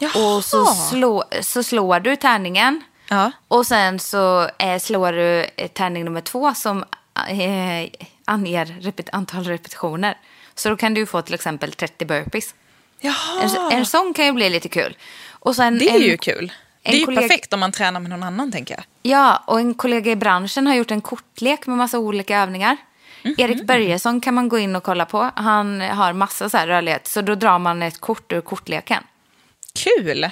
Jaha. 0.00 0.36
Och 0.36 0.44
så, 0.44 0.66
slå, 0.66 1.24
så 1.42 1.62
slår 1.62 2.00
du 2.00 2.16
tärningen 2.16 2.82
Ja. 3.08 3.32
och 3.48 3.66
sen 3.66 3.98
så 3.98 4.48
eh, 4.58 4.78
slår 4.78 5.12
du 5.12 5.46
eh, 5.56 5.68
tärning 5.68 6.04
nummer 6.04 6.20
två 6.20 6.54
som 6.54 6.84
eh, 7.28 7.90
anger 8.24 8.66
repet- 8.80 9.08
antal 9.12 9.44
repetitioner. 9.44 10.18
Så 10.54 10.68
då 10.68 10.76
kan 10.76 10.94
du 10.94 11.06
få 11.06 11.22
till 11.22 11.34
exempel 11.34 11.72
30 11.72 12.04
burpees. 12.04 12.54
En, 13.00 13.10
Jaha, 13.10 13.70
en 13.72 13.86
sån 13.86 14.14
kan 14.14 14.26
ju 14.26 14.32
bli 14.32 14.50
lite 14.50 14.68
kul. 14.68 14.96
Och 15.30 15.56
sen 15.56 15.78
det 15.78 15.88
är 15.90 15.94
en, 15.94 16.00
ju 16.00 16.16
kul. 16.16 16.52
Det 16.82 16.90
är 16.90 16.96
ju 16.98 17.04
kollega... 17.04 17.28
perfekt 17.28 17.52
om 17.52 17.60
man 17.60 17.72
tränar 17.72 18.00
med 18.00 18.10
någon 18.10 18.22
annan 18.22 18.52
tänker 18.52 18.74
jag. 18.74 18.84
Ja, 19.02 19.42
och 19.46 19.60
en 19.60 19.74
kollega 19.74 20.10
i 20.10 20.16
branschen 20.16 20.66
har 20.66 20.74
gjort 20.74 20.90
en 20.90 21.00
kortlek 21.00 21.66
med 21.66 21.76
massa 21.76 21.98
olika 21.98 22.38
övningar. 22.38 22.76
Mm 23.22 23.36
-hmm. 23.36 23.42
Erik 23.42 23.66
Börjesson 23.66 24.20
kan 24.20 24.34
man 24.34 24.48
gå 24.48 24.58
in 24.58 24.76
och 24.76 24.82
kolla 24.82 25.06
på. 25.06 25.30
Han 25.34 25.80
har 25.80 26.12
massa 26.12 26.50
så 26.50 26.56
här 26.56 26.66
rörlighet. 26.66 27.06
Så 27.06 27.20
då 27.20 27.34
drar 27.34 27.58
man 27.58 27.82
ett 27.82 28.00
kort 28.00 28.32
ur 28.32 28.40
kortleken. 28.40 29.04
Kul! 29.74 30.20
Ja. 30.20 30.30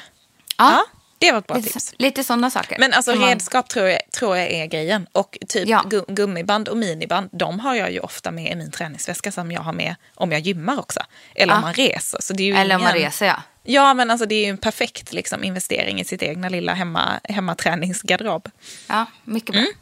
ja 0.56 0.84
det 1.18 1.32
var 1.32 1.38
ett 1.38 1.46
bra 1.46 1.56
lite, 1.56 1.72
tips. 1.72 1.94
Lite 1.98 2.24
sådana 2.24 2.50
saker. 2.50 2.78
Men 2.78 2.92
alltså 2.92 3.14
man... 3.14 3.28
redskap 3.28 3.68
tror 3.68 3.86
jag, 3.86 4.00
tror 4.12 4.36
jag 4.36 4.50
är 4.50 4.66
grejen. 4.66 5.06
Och 5.12 5.38
typ 5.48 5.68
ja. 5.68 5.84
gummiband 6.08 6.68
och 6.68 6.76
miniband, 6.76 7.28
de 7.32 7.60
har 7.60 7.74
jag 7.74 7.92
ju 7.92 8.00
ofta 8.00 8.30
med 8.30 8.52
i 8.52 8.54
min 8.54 8.70
träningsväska 8.70 9.32
som 9.32 9.52
jag 9.52 9.60
har 9.60 9.72
med 9.72 9.94
om 10.14 10.32
jag 10.32 10.40
gymmar 10.40 10.78
också. 10.78 11.00
Eller 11.34 11.52
ja. 11.52 11.56
om 11.56 11.62
man 11.62 11.74
reser. 11.74 12.18
Så 12.20 12.32
det 12.32 12.42
är 12.42 12.46
ju 12.46 12.54
Eller 12.54 12.76
om 12.76 12.82
man 12.82 12.92
reser 12.92 13.26
ja. 13.26 13.42
Ja, 13.62 13.94
men 13.94 14.10
alltså 14.10 14.26
det 14.26 14.34
är 14.34 14.44
ju 14.44 14.50
en 14.50 14.58
perfekt 14.58 15.12
liksom, 15.12 15.44
investering 15.44 16.00
i 16.00 16.04
sitt 16.04 16.22
egna 16.22 16.48
lilla 16.48 16.74
hemma, 16.74 17.20
hemmaträningsgarderob. 17.24 18.50
Ja, 18.86 19.06
mycket 19.24 19.52
bra. 19.52 19.60
Mm. 19.60 19.72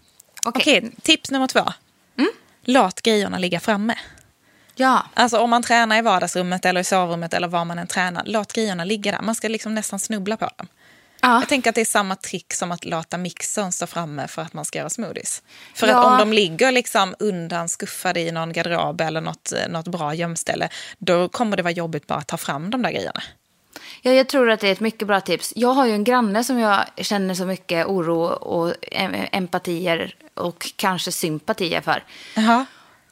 Okej, 0.44 0.78
okay. 0.78 0.90
tips 1.02 1.30
nummer 1.30 1.46
två. 1.46 1.72
Mm. 2.18 2.30
Låt 2.64 3.02
grejerna 3.02 3.38
ligga 3.38 3.60
framme. 3.60 3.94
Ja. 4.76 5.06
Alltså 5.14 5.38
om 5.38 5.50
man 5.50 5.62
tränar 5.62 5.99
i 5.99 6.02
vardagsrummet 6.02 6.64
eller 6.64 6.80
i 6.80 6.85
sovrummet 6.85 7.35
eller 7.35 7.49
var 7.49 7.64
man 7.64 7.78
än 7.78 7.87
tränar, 7.87 8.23
låt 8.26 8.52
grejerna 8.52 8.85
ligga 8.85 9.12
där. 9.12 9.23
Man 9.23 9.35
ska 9.35 9.49
liksom 9.49 9.75
nästan 9.75 9.99
snubbla 9.99 10.37
på 10.37 10.50
dem. 10.56 10.68
Ja. 11.21 11.40
Jag 11.40 11.49
tänker 11.49 11.71
att 11.71 11.75
det 11.75 11.80
är 11.80 11.85
samma 11.85 12.16
trick 12.16 12.52
som 12.52 12.73
att 12.73 12.85
låta 12.85 13.18
mixern 13.18 13.73
stå 13.73 13.87
framme 13.87 14.28
för 14.28 14.42
att 14.42 14.52
man 14.52 14.64
ska 14.64 14.78
göra 14.78 14.90
smoothies. 14.90 15.42
För 15.75 15.87
ja. 15.87 15.99
att 15.99 16.06
om 16.06 16.18
de 16.18 16.33
ligger 16.33 16.73
liksom 16.73 17.14
undan 17.18 17.68
skuffade 17.68 18.21
i 18.21 18.33
någon 18.33 18.52
garderob 18.52 19.00
eller 19.00 19.21
något, 19.21 19.52
något 19.68 19.88
bra 19.88 20.14
gömställe, 20.14 20.68
då 20.99 21.28
kommer 21.28 21.56
det 21.56 21.62
vara 21.62 21.73
jobbigt 21.73 22.06
bara 22.06 22.18
att 22.18 22.26
ta 22.26 22.37
fram 22.37 22.71
de 22.71 22.83
där 22.83 22.90
grejerna. 22.90 23.23
Ja, 24.02 24.12
jag 24.12 24.28
tror 24.28 24.50
att 24.50 24.61
det 24.61 24.68
är 24.68 24.73
ett 24.73 24.80
mycket 24.80 25.09
bra 25.09 25.21
tips. 25.21 25.52
Jag 25.56 25.68
har 25.68 25.87
ju 25.87 25.92
en 25.92 26.04
granne 26.04 26.45
som 26.45 26.59
jag 26.59 26.85
känner 26.97 27.35
så 27.35 27.45
mycket 27.45 27.87
oro 27.87 28.23
och 28.26 28.75
empatier 29.33 30.14
och 30.35 30.73
kanske 30.76 31.12
sympatier 31.12 31.80
för. 31.80 32.04
Aha. 32.37 32.66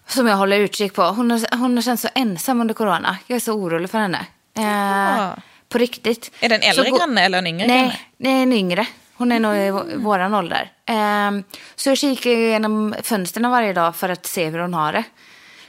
Som 0.07 0.27
jag 0.27 0.37
håller 0.37 0.59
utkik 0.61 0.95
på. 0.95 1.03
Hon 1.03 1.31
har, 1.31 1.57
hon 1.57 1.77
har 1.77 1.83
känt 1.83 2.01
så 2.01 2.09
ensam 2.15 2.61
under 2.61 2.75
corona. 2.75 3.19
Jag 3.27 3.37
är 3.37 3.41
så 3.41 3.53
orolig 3.53 3.91
för 3.91 3.99
henne. 3.99 4.27
Eh, 4.59 5.31
på 5.69 5.79
riktigt. 5.79 6.31
Är 6.41 6.49
det 6.49 6.55
en 6.55 6.63
äldre 6.63 6.85
så, 6.85 6.97
granne 6.97 7.25
eller 7.25 7.39
en 7.39 7.47
yngre 7.47 7.67
nej, 7.67 7.79
granne? 7.79 7.99
Nej, 8.17 8.43
en 8.43 8.53
yngre. 8.53 8.87
Hon 9.15 9.33
är 9.33 9.41
nog 9.41 9.57
i 9.57 9.97
våran 9.97 10.35
ålder. 10.35 10.73
Eh, 10.87 11.31
så 11.75 11.89
jag 11.89 11.99
kikar 11.99 12.31
genom 12.31 12.95
fönstren 13.03 13.51
varje 13.51 13.73
dag 13.73 13.97
för 13.97 14.09
att 14.09 14.27
se 14.27 14.51
hur 14.51 14.59
hon 14.59 14.75
har 14.75 14.93
det. 14.93 15.05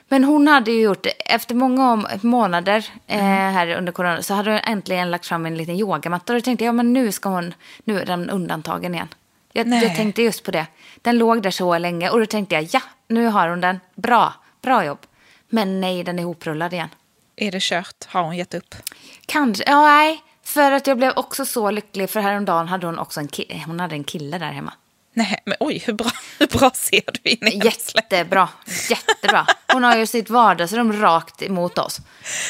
Men 0.07 0.23
hon 0.23 0.47
hade 0.47 0.71
ju 0.71 0.81
gjort, 0.81 1.07
efter 1.25 1.55
många 1.55 2.07
månader 2.21 2.85
eh, 3.07 3.25
mm. 3.25 3.53
här 3.53 3.77
under 3.77 3.91
corona, 3.91 4.21
så 4.21 4.33
hade 4.33 4.51
hon 4.51 4.59
äntligen 4.59 5.11
lagt 5.11 5.25
fram 5.25 5.45
en 5.45 5.57
liten 5.57 5.75
yogamatta. 5.75 6.33
Och 6.33 6.39
då 6.39 6.43
tänkte 6.43 6.65
jag, 6.65 6.69
ja 6.69 6.73
men 6.73 6.93
nu 6.93 7.11
ska 7.11 7.29
hon, 7.29 7.53
nu 7.83 7.99
är 7.99 8.05
den 8.05 8.29
undantagen 8.29 8.93
igen. 8.93 9.07
Jag, 9.53 9.67
jag, 9.67 9.95
tänkte 9.95 10.21
just 10.21 10.43
på 10.43 10.51
det. 10.51 10.65
Den 11.01 11.17
låg 11.17 11.41
där 11.41 11.51
så 11.51 11.77
länge 11.77 12.09
och 12.09 12.19
då 12.19 12.25
tänkte 12.25 12.55
jag, 12.55 12.67
ja, 12.71 12.81
nu 13.07 13.27
har 13.27 13.49
hon 13.49 13.61
den. 13.61 13.79
Bra, 13.95 14.33
bra 14.61 14.85
jobb. 14.85 15.05
Men 15.49 15.81
nej, 15.81 16.03
den 16.03 16.19
är 16.19 16.23
ihoprullad 16.23 16.73
igen. 16.73 16.89
Är 17.35 17.51
det 17.51 17.61
kört? 17.61 18.05
Har 18.07 18.23
hon 18.23 18.37
gett 18.37 18.53
upp? 18.53 18.75
Kanske, 19.25 19.63
ja 19.67 19.81
nej. 19.81 20.23
För 20.43 20.71
att 20.71 20.87
jag 20.87 20.97
blev 20.97 21.13
också 21.15 21.45
så 21.45 21.71
lycklig 21.71 22.09
för 22.09 22.19
häromdagen 22.19 22.67
hade 22.67 22.85
hon 22.85 22.99
också 22.99 23.19
en, 23.19 23.29
hon 23.65 23.79
hade 23.79 23.95
en 23.95 24.03
kille 24.03 24.37
där 24.37 24.51
hemma. 24.51 24.73
Nej, 25.15 25.39
men 25.45 25.55
oj, 25.59 25.83
hur 25.85 25.93
bra, 25.93 26.11
hur 26.39 26.47
bra 26.47 26.71
ser 26.73 27.01
du 27.23 27.29
in 27.29 27.47
i 27.47 27.61
Jättebra, 27.65 28.49
jättebra. 28.89 29.47
Hon 29.73 29.83
har 29.83 29.97
ju 29.97 30.07
sitt 30.07 30.29
vardagsrum 30.29 31.01
rakt 31.01 31.41
emot 31.41 31.77
oss. 31.77 31.99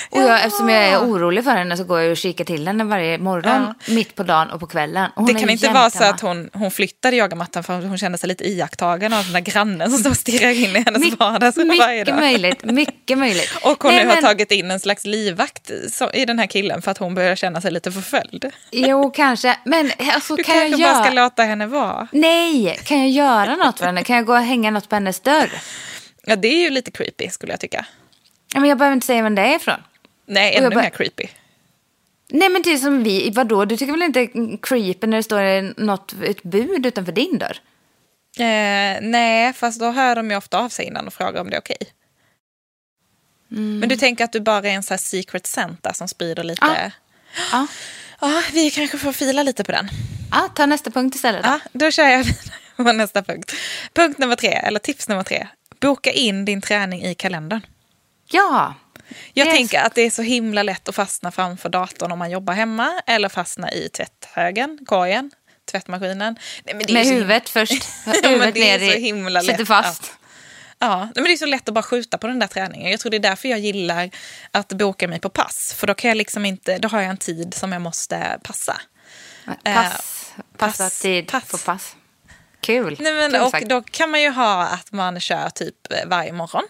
Och 0.10 0.22
jag, 0.22 0.46
eftersom 0.46 0.70
jag 0.70 0.84
är 0.84 1.00
orolig 1.00 1.44
för 1.44 1.52
henne 1.52 1.78
så 1.78 1.84
går 1.84 2.00
jag 2.00 2.12
och 2.12 2.18
kikar 2.18 2.46
till 2.46 2.68
henne 2.68 2.84
varje 2.84 3.18
morgon, 3.18 3.74
ja. 3.88 3.94
mitt 3.94 4.16
på 4.16 4.24
dagen 4.24 4.50
och 4.52 4.60
på 4.60 4.68
kvällen. 4.68 5.12
Och 5.16 5.28
det 5.28 5.34
kan 5.34 5.50
inte 5.50 5.70
vara 5.70 5.90
så 5.90 6.04
att 6.04 6.22
hon, 6.22 6.50
hon 6.54 6.72
flyttade 6.72 7.16
yogamattan 7.16 7.64
för 7.64 7.82
hon 7.82 7.98
kände 7.98 8.18
sig 8.18 8.28
lite 8.28 8.50
iakttagen 8.50 9.14
av 9.14 9.24
den 9.24 9.34
där 9.34 9.40
grannen 9.40 9.92
som 9.92 10.00
står 10.00 10.10
och 10.10 10.18
stirrar 10.18 10.50
in 10.50 10.76
i 10.76 10.84
hennes 10.86 11.02
My 11.02 11.12
vardagsrum 11.20 11.68
varje 11.68 12.04
dag. 12.04 12.16
Mycket 12.16 12.42
möjligt, 12.42 12.64
mycket 12.64 13.18
möjligt. 13.18 13.58
Och 13.64 13.84
hon 13.84 13.92
Nej, 13.92 14.04
nu 14.04 14.10
har 14.10 14.22
tagit 14.22 14.52
in 14.52 14.72
en 14.72 14.80
slags 14.80 15.06
livvakt 15.06 15.72
i 16.14 16.26
den 16.26 16.40
här 16.40 16.48
killen 16.48 16.82
för 16.82 16.92
att 16.92 16.98
hon 16.98 17.16
börjar 17.16 17.36
känna 17.36 17.62
sig 17.62 17.72
lite 17.72 17.92
förföljd. 17.92 18.52
Jo, 18.72 19.12
kanske. 19.16 19.58
Men 19.64 19.92
alltså, 20.14 20.36
du 20.36 20.44
kan 20.44 20.56
kanske 20.56 20.68
jag 20.68 20.80
bara 20.80 20.94
göra... 20.94 21.04
ska 21.04 21.14
låta 21.14 21.44
henne 21.44 21.68
vara. 21.68 22.08
Nej, 22.12 22.55
kan 22.84 23.00
jag 23.00 23.10
göra 23.10 23.56
något 23.56 23.80
för 23.80 23.86
henne? 23.86 24.04
Kan 24.04 24.16
jag 24.16 24.26
gå 24.26 24.34
och 24.34 24.40
hänga 24.40 24.72
något 24.72 24.90
på 24.90 24.96
hennes 24.96 25.20
dörr? 25.20 25.52
Ja, 26.24 26.36
det 26.36 26.48
är 26.48 26.62
ju 26.62 26.70
lite 26.70 26.92
creepy 26.92 27.30
skulle 27.30 27.54
jag 27.54 27.60
tycka. 27.60 27.86
Ja, 28.54 28.60
men 28.60 28.70
jag 28.70 28.78
behöver 28.78 28.94
inte 28.94 29.08
säga 29.08 29.24
vem 29.24 29.36
det 29.36 29.42
är 29.42 29.56
ifrån. 29.56 29.84
Nej, 30.26 30.56
ännu 30.56 30.70
bara... 30.70 30.82
mer 30.82 30.90
creepy. 30.90 31.28
Nej, 32.28 32.50
men 32.50 32.62
det 32.62 32.74
är 32.74 32.78
som 32.78 33.04
vi, 33.04 33.30
vadå? 33.30 33.66
Du 33.66 33.78
tycker 33.78 33.92
väl 33.92 34.02
inte 34.02 34.28
creepy 34.62 35.08
när 35.08 35.18
det 35.18 35.24
står 35.24 35.82
något, 35.82 36.14
ett 36.24 36.44
bud 36.44 36.86
utanför 36.86 37.12
din 37.12 37.38
dörr? 37.38 37.58
Eh, 38.38 39.02
nej, 39.02 39.54
fast 39.54 39.80
då 39.80 39.92
hör 39.92 40.16
de 40.16 40.32
ju 40.32 40.38
ofta 40.38 40.58
av 40.60 40.70
sig 40.70 40.86
innan 40.86 41.08
och 41.08 41.14
frågar 41.14 41.42
om 41.42 41.50
det 41.50 41.56
är 41.56 41.60
okej. 41.60 41.78
Okay. 41.80 41.92
Mm. 43.52 43.80
Men 43.80 43.90
du 43.90 43.96
tänker 43.96 44.24
att 44.24 44.32
du 44.32 44.40
bara 44.40 44.58
är 44.58 44.74
en 44.74 44.84
sån 44.84 44.94
här 44.94 45.00
secret 45.00 45.48
Santa 45.48 45.94
som 45.94 46.08
sprider 46.08 46.44
lite... 46.44 46.66
Ja. 46.66 46.92
ja. 47.52 47.68
Ja. 48.30 48.42
vi 48.54 48.72
kanske 48.72 48.98
får 48.98 49.14
fila 49.14 49.44
lite 49.44 49.64
på 49.64 49.72
den. 49.72 49.90
Ja, 50.32 50.50
ta 50.56 50.66
nästa 50.66 50.92
punkt 50.92 51.16
istället. 51.16 51.44
Då. 51.44 51.50
Ja, 51.50 51.60
då 51.74 51.92
kör 51.92 52.08
jag 52.08 52.26
på 52.76 52.92
nästa 52.92 53.24
punkt. 53.24 53.52
Punkt 53.94 54.20
nummer 54.20 54.36
tre, 54.36 54.50
eller 54.50 54.80
tips 54.80 55.08
nummer 55.08 55.24
tre. 55.24 55.48
Boka 55.80 56.12
in 56.12 56.46
din 56.46 56.62
träning 56.62 57.06
i 57.06 57.16
kalendern. 57.16 57.62
Ja. 58.32 58.74
Jag 59.34 59.52
tänker 59.52 59.82
att 59.82 59.96
det 59.96 60.02
är 60.02 60.10
så 60.10 60.22
himla 60.22 60.64
lätt 60.64 60.90
att 60.90 60.96
fastna 60.96 61.32
framför 61.32 61.70
datorn 61.70 62.12
om 62.12 62.20
man 62.20 62.32
jobbar 62.32 62.54
hemma 62.54 63.02
eller 63.08 63.30
fastna 63.30 63.72
i 63.72 63.90
tvätthögen, 63.90 64.80
korgen, 64.86 65.32
tvättmaskinen. 65.72 66.40
Nej, 66.64 66.94
Med 66.94 67.06
huvudet 67.06 67.50
först. 67.50 67.84
Huvudet 68.24 68.56
ner 68.56 68.80
i, 68.80 69.00
himla 69.00 69.42
sitter 69.42 69.66
fast. 69.66 70.04
Att, 70.04 70.20
ja, 70.80 71.10
men 71.16 71.24
det 71.24 71.34
är 71.34 71.38
så 71.38 71.46
lätt 71.46 71.68
att 71.70 71.76
bara 71.76 71.84
skjuta 71.84 72.18
på 72.18 72.28
den 72.28 72.40
där 72.40 72.48
träningen. 72.48 72.92
Jag 72.92 73.00
tror 73.00 73.10
det 73.10 73.18
är 73.18 73.20
därför 73.20 73.50
jag 73.50 73.60
gillar 73.60 74.10
att 74.52 74.68
boka 74.68 75.08
mig 75.08 75.20
på 75.20 75.30
pass. 75.30 75.74
För 75.78 75.88
då, 75.88 75.94
kan 75.94 76.10
jag 76.10 76.18
liksom 76.18 76.46
inte, 76.46 76.78
då 76.78 76.88
har 76.88 77.02
jag 77.02 77.10
en 77.10 77.18
tid 77.18 77.54
som 77.54 77.72
jag 77.72 77.82
måste 77.82 78.40
passa. 78.44 78.82
Pass, 79.64 80.34
passa 80.58 80.84
pass, 80.84 81.02
tid 81.02 81.28
pass. 81.28 81.52
på 81.52 81.58
pass. 81.58 81.96
Kul. 82.62 82.98
Nej, 83.00 83.14
men, 83.14 83.32
Kul 83.32 83.42
och 83.42 83.68
då 83.68 83.82
kan 83.82 84.12
man 84.12 84.22
ju 84.22 84.30
ha 84.30 84.68
att 84.68 84.92
man 84.92 85.20
kör 85.20 85.50
typ 85.50 85.76
varje 86.06 86.32
morgon 86.32 86.64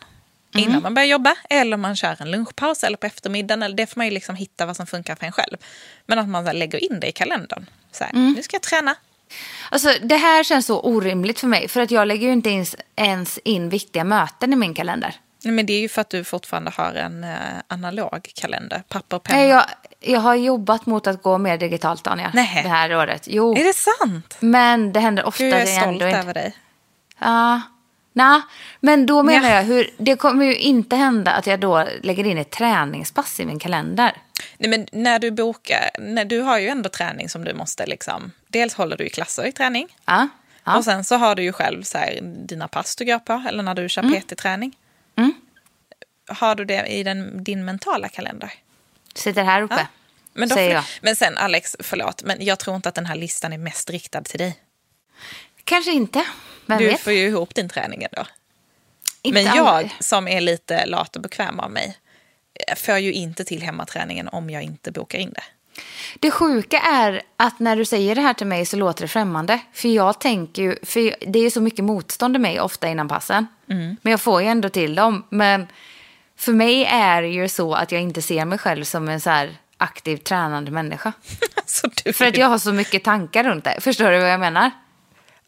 mm. 0.53 0.69
innan 0.69 0.83
man 0.83 0.93
börjar 0.93 1.07
jobba. 1.07 1.35
Eller 1.49 1.77
man 1.77 1.95
kör 1.95 2.21
en 2.21 2.31
lunchpaus 2.31 2.83
eller 2.83 2.97
på 2.97 3.07
eftermiddagen. 3.07 3.63
Eller 3.63 3.75
det 3.75 3.87
får 3.87 3.99
man 3.99 4.07
ju 4.07 4.11
liksom 4.11 4.35
hitta 4.35 4.65
vad 4.65 4.75
som 4.75 4.87
funkar 4.87 5.15
för 5.15 5.25
en 5.25 5.31
själv. 5.31 5.57
Men 6.05 6.19
att 6.19 6.29
man 6.29 6.45
lägger 6.45 6.91
in 6.91 6.99
det 6.99 7.07
i 7.07 7.11
kalendern. 7.11 7.65
Så 7.91 8.03
här, 8.03 8.11
mm. 8.11 8.33
nu 8.33 8.43
ska 8.43 8.55
jag 8.55 8.61
träna. 8.61 8.95
Alltså, 9.69 9.89
det 10.01 10.17
här 10.17 10.43
känns 10.43 10.65
så 10.65 10.79
orimligt 10.79 11.39
för 11.39 11.47
mig. 11.47 11.67
För 11.67 11.81
att 11.81 11.91
jag 11.91 12.07
lägger 12.07 12.27
ju 12.27 12.33
inte 12.33 12.65
ens 12.95 13.39
in 13.43 13.69
viktiga 13.69 14.03
möten 14.03 14.53
i 14.53 14.55
min 14.55 14.73
kalender. 14.73 15.15
Nej, 15.43 15.53
men 15.53 15.65
det 15.65 15.73
är 15.73 15.79
ju 15.79 15.89
för 15.89 16.01
att 16.01 16.09
du 16.09 16.23
fortfarande 16.23 16.71
har 16.77 16.93
en 16.93 17.23
eh, 17.23 17.29
analog 17.67 18.29
kalender. 18.35 18.83
Papper 18.87 19.15
och 19.15 19.23
penna. 19.23 19.39
Nej, 19.39 19.49
jag, 19.49 19.65
jag 19.99 20.19
har 20.19 20.35
jobbat 20.35 20.85
mot 20.85 21.07
att 21.07 21.23
gå 21.23 21.37
mer 21.37 21.57
digitalt, 21.57 22.07
Anja. 22.07 22.31
Nej. 22.33 22.63
Det 22.63 22.69
här 22.69 22.95
året. 22.95 23.27
Jo. 23.29 23.57
Är 23.57 23.63
det 23.63 23.73
sant? 23.73 24.37
Men 24.39 24.93
det 24.93 24.99
händer 24.99 25.25
ofta. 25.25 25.43
Gud, 25.43 25.53
jag 25.53 25.61
är 25.61 25.81
stolt 25.81 26.01
över 26.01 26.33
dig. 26.33 26.55
Ja. 27.19 27.61
Nej, 28.13 28.41
men 28.79 29.05
då 29.05 29.23
menar 29.23 29.49
ja. 29.49 29.55
jag, 29.55 29.63
hur, 29.63 29.89
det 29.97 30.15
kommer 30.15 30.45
ju 30.45 30.55
inte 30.55 30.95
hända 30.95 31.31
att 31.31 31.47
jag 31.47 31.59
då 31.59 31.87
lägger 32.01 32.25
in 32.27 32.37
ett 32.37 32.51
träningspass 32.51 33.39
i 33.39 33.45
min 33.45 33.59
kalender. 33.59 34.13
Nej, 34.57 34.69
men 34.69 34.87
när 34.91 35.19
du 35.19 35.31
bokar, 35.31 35.89
när 35.99 36.25
du 36.25 36.39
har 36.39 36.59
ju 36.59 36.67
ändå 36.67 36.89
träning 36.89 37.29
som 37.29 37.43
du 37.43 37.53
måste 37.53 37.85
liksom, 37.85 38.31
dels 38.47 38.73
håller 38.73 38.97
du 38.97 39.05
i 39.05 39.09
klasser 39.09 39.45
i 39.45 39.51
träning. 39.51 39.87
Ja. 40.05 40.27
ja. 40.63 40.77
Och 40.77 40.83
sen 40.83 41.03
så 41.03 41.15
har 41.15 41.35
du 41.35 41.43
ju 41.43 41.53
själv 41.53 41.83
så 41.83 41.97
här, 41.97 42.19
dina 42.21 42.67
pass 42.67 42.95
du 42.95 43.05
går 43.05 43.19
på, 43.19 43.43
eller 43.47 43.63
när 43.63 43.75
du 43.75 43.89
kör 43.89 44.01
mm. 44.01 44.21
PT-träning. 44.21 44.77
Mm. 45.15 45.33
Har 46.27 46.55
du 46.55 46.65
det 46.65 46.85
i 46.85 47.03
den, 47.03 47.43
din 47.43 47.65
mentala 47.65 48.09
kalender? 48.09 48.53
Sitter 49.13 49.43
här 49.43 49.61
uppe, 49.61 49.75
ja. 49.75 49.87
men 50.33 50.49
då, 50.49 50.55
säger 50.55 50.75
jag. 50.75 50.83
Men 51.01 51.15
sen 51.15 51.37
Alex, 51.37 51.75
förlåt, 51.79 52.23
men 52.23 52.45
jag 52.45 52.59
tror 52.59 52.75
inte 52.75 52.89
att 52.89 52.95
den 52.95 53.05
här 53.05 53.15
listan 53.15 53.53
är 53.53 53.57
mest 53.57 53.89
riktad 53.89 54.21
till 54.21 54.39
dig. 54.39 54.59
Kanske 55.63 55.91
inte. 55.91 56.25
Vem 56.65 56.77
du 56.77 56.85
vet? 56.85 57.01
får 57.01 57.13
ju 57.13 57.27
ihop 57.27 57.55
din 57.55 57.69
träning 57.69 58.03
ändå. 58.03 58.27
Inte 59.21 59.43
Men 59.43 59.55
jag 59.55 59.67
aldrig. 59.67 59.93
som 59.99 60.27
är 60.27 60.41
lite 60.41 60.85
lat 60.85 61.15
och 61.15 61.21
bekväm 61.21 61.59
av 61.59 61.71
mig 61.71 61.97
får 62.77 62.97
ju 62.97 63.13
inte 63.13 63.43
till 63.43 63.61
hemmaträningen 63.61 64.27
om 64.27 64.49
jag 64.49 64.63
inte 64.63 64.91
bokar 64.91 65.19
in 65.19 65.31
det. 65.35 65.43
Det 66.19 66.31
sjuka 66.31 66.79
är 66.79 67.21
att 67.37 67.59
när 67.59 67.75
du 67.75 67.85
säger 67.85 68.15
det 68.15 68.21
här 68.21 68.33
till 68.33 68.47
mig 68.47 68.65
så 68.65 68.77
låter 68.77 69.01
det 69.01 69.07
främmande. 69.07 69.59
För 69.73 69.89
jag 69.89 70.19
tänker 70.19 70.61
ju, 70.61 70.75
för 70.83 71.15
det 71.31 71.39
är 71.39 71.49
så 71.49 71.61
mycket 71.61 71.85
motstånd 71.85 72.35
i 72.35 72.39
mig 72.39 72.59
ofta 72.59 72.87
innan 72.87 73.07
passen. 73.07 73.47
Mm. 73.69 73.97
Men 74.01 74.11
jag 74.11 74.21
får 74.21 74.41
ju 74.41 74.47
ändå 74.47 74.69
till 74.69 74.95
dem. 74.95 75.23
Men 75.29 75.67
för 76.37 76.51
mig 76.51 76.85
är 76.85 77.21
det 77.21 77.27
ju 77.27 77.49
så 77.49 77.73
att 77.73 77.91
jag 77.91 78.01
inte 78.01 78.21
ser 78.21 78.45
mig 78.45 78.57
själv 78.57 78.83
som 78.83 79.09
en 79.09 79.21
så 79.21 79.29
här 79.29 79.57
aktiv 79.77 80.17
tränande 80.17 80.71
människa. 80.71 81.13
alltså, 81.55 81.89
för 82.13 82.25
att 82.25 82.37
jag 82.37 82.47
har 82.47 82.57
så 82.57 82.73
mycket 82.73 83.03
tankar 83.03 83.43
runt 83.43 83.63
det. 83.63 83.81
Förstår 83.81 84.11
du 84.11 84.19
vad 84.19 84.31
jag 84.31 84.39
menar? 84.39 84.71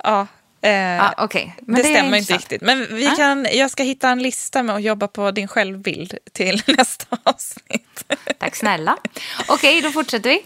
Ja, 0.03 0.27
Eh, 0.67 1.03
ah, 1.03 1.23
okay. 1.25 1.51
det, 1.61 1.73
det 1.73 1.83
stämmer 1.83 2.17
inte 2.17 2.33
riktigt. 2.33 2.61
Men 2.61 2.87
vi 2.95 3.07
ah? 3.07 3.15
kan, 3.15 3.47
jag 3.51 3.71
ska 3.71 3.83
hitta 3.83 4.09
en 4.09 4.21
lista 4.21 4.63
med 4.63 4.75
att 4.75 4.81
jobba 4.81 5.07
på 5.07 5.31
din 5.31 5.47
självbild 5.47 6.17
till 6.33 6.61
nästa 6.77 7.17
avsnitt. 7.23 8.03
Tack 8.39 8.55
snälla. 8.55 8.97
Okej, 9.47 9.77
okay, 9.77 9.81
då 9.81 9.91
fortsätter 9.91 10.29
vi. 10.29 10.41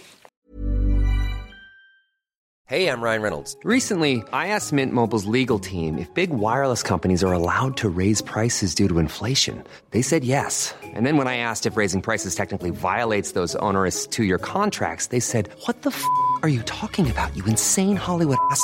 Hey, 2.71 2.87
I'm 2.87 3.01
Ryan 3.01 3.21
Reynolds. 3.21 3.57
Recently, 3.65 4.23
I 4.31 4.47
asked 4.47 4.71
Mint 4.71 4.93
Mobile's 4.93 5.25
legal 5.25 5.59
team 5.59 5.97
if 5.97 6.07
big 6.13 6.29
wireless 6.29 6.81
companies 6.81 7.21
are 7.21 7.33
allowed 7.33 7.75
to 7.77 7.89
raise 7.89 8.21
prices 8.21 8.73
due 8.73 8.87
to 8.87 8.97
inflation. 8.99 9.61
They 9.89 10.01
said 10.01 10.23
yes. 10.23 10.73
And 10.81 11.05
then 11.05 11.17
when 11.17 11.27
I 11.27 11.35
asked 11.35 11.65
if 11.65 11.75
raising 11.75 12.01
prices 12.01 12.33
technically 12.33 12.69
violates 12.69 13.33
those 13.33 13.57
onerous 13.57 14.07
two 14.07 14.23
year 14.23 14.37
contracts, 14.37 15.07
they 15.07 15.19
said, 15.19 15.49
What 15.65 15.81
the 15.81 15.89
f 15.89 16.01
are 16.43 16.49
you 16.49 16.61
talking 16.61 17.11
about, 17.11 17.35
you 17.35 17.43
insane 17.43 17.97
Hollywood 17.97 18.37
ass? 18.51 18.63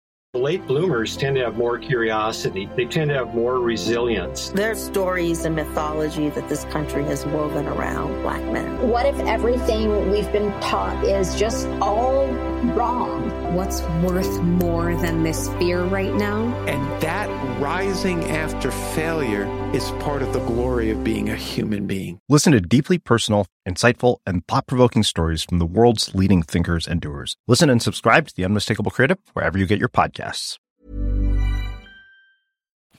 Late 0.33 0.65
bloomers 0.65 1.17
tend 1.17 1.35
to 1.35 1.43
have 1.43 1.57
more 1.57 1.77
curiosity. 1.77 2.69
They 2.77 2.85
tend 2.85 3.09
to 3.09 3.15
have 3.15 3.35
more 3.35 3.59
resilience. 3.59 4.47
There's 4.51 4.81
stories 4.81 5.43
and 5.43 5.57
mythology 5.57 6.29
that 6.29 6.47
this 6.47 6.63
country 6.65 7.03
has 7.03 7.25
woven 7.25 7.67
around 7.67 8.21
black 8.21 8.41
men. 8.49 8.87
What 8.87 9.05
if 9.05 9.19
everything 9.19 10.09
we've 10.09 10.31
been 10.31 10.53
taught 10.61 11.03
is 11.03 11.37
just 11.37 11.67
all 11.81 12.27
wrong? 12.27 13.29
What's 13.53 13.81
worth 14.01 14.41
more 14.41 14.95
than 14.95 15.23
this 15.23 15.49
fear 15.55 15.83
right 15.83 16.13
now? 16.13 16.45
And 16.65 17.01
that 17.01 17.27
rising 17.61 18.23
after 18.31 18.71
failure 18.71 19.45
is 19.75 19.91
part 19.99 20.21
of 20.21 20.31
the 20.31 20.39
glory 20.39 20.91
of 20.91 21.03
being 21.03 21.29
a 21.29 21.35
human 21.35 21.87
being. 21.87 22.21
Listen 22.29 22.53
to 22.53 22.61
deeply 22.61 22.97
personal, 22.97 23.47
insightful, 23.67 24.19
and 24.25 24.47
thought 24.47 24.65
provoking 24.65 25.03
stories 25.03 25.43
from 25.43 25.59
the 25.59 25.65
world's 25.65 26.15
leading 26.15 26.41
thinkers 26.41 26.87
and 26.87 27.01
doers. 27.01 27.35
Listen 27.49 27.69
and 27.69 27.81
subscribe 27.81 28.29
to 28.29 28.35
The 28.35 28.45
Unmistakable 28.45 28.91
Creative 28.91 29.17
wherever 29.33 29.57
you 29.57 29.65
get 29.65 29.79
your 29.79 29.89
podcasts. 30.21 30.57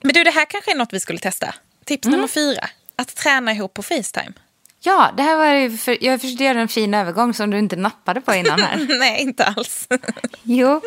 Men 0.02 0.14
du, 0.14 0.24
det 0.24 0.30
här 0.30 0.44
kanske 0.44 0.70
är 0.70 0.74
något 0.76 0.92
vi 0.92 1.00
skulle 1.00 1.18
testa. 1.18 1.54
Tips 1.84 2.08
nummer 2.08 2.28
fyra. 2.28 2.68
Att 2.96 3.16
träna 3.16 3.52
ihop 3.52 3.74
på 3.74 3.82
Facetime. 3.82 4.32
Ja, 4.80 5.10
det 5.16 5.22
här 5.22 5.36
var 5.36 5.46
ju 5.46 5.76
för, 5.76 6.04
jag 6.04 6.20
försökte 6.20 6.44
göra 6.44 6.60
en 6.60 6.68
fin 6.68 6.94
övergång 6.94 7.34
som 7.34 7.50
du 7.50 7.58
inte 7.58 7.76
nappade 7.76 8.20
på 8.20 8.34
innan 8.34 8.60
här. 8.60 8.86
Nej, 8.98 9.20
inte 9.20 9.44
alls. 9.44 9.88
jo, 10.42 10.80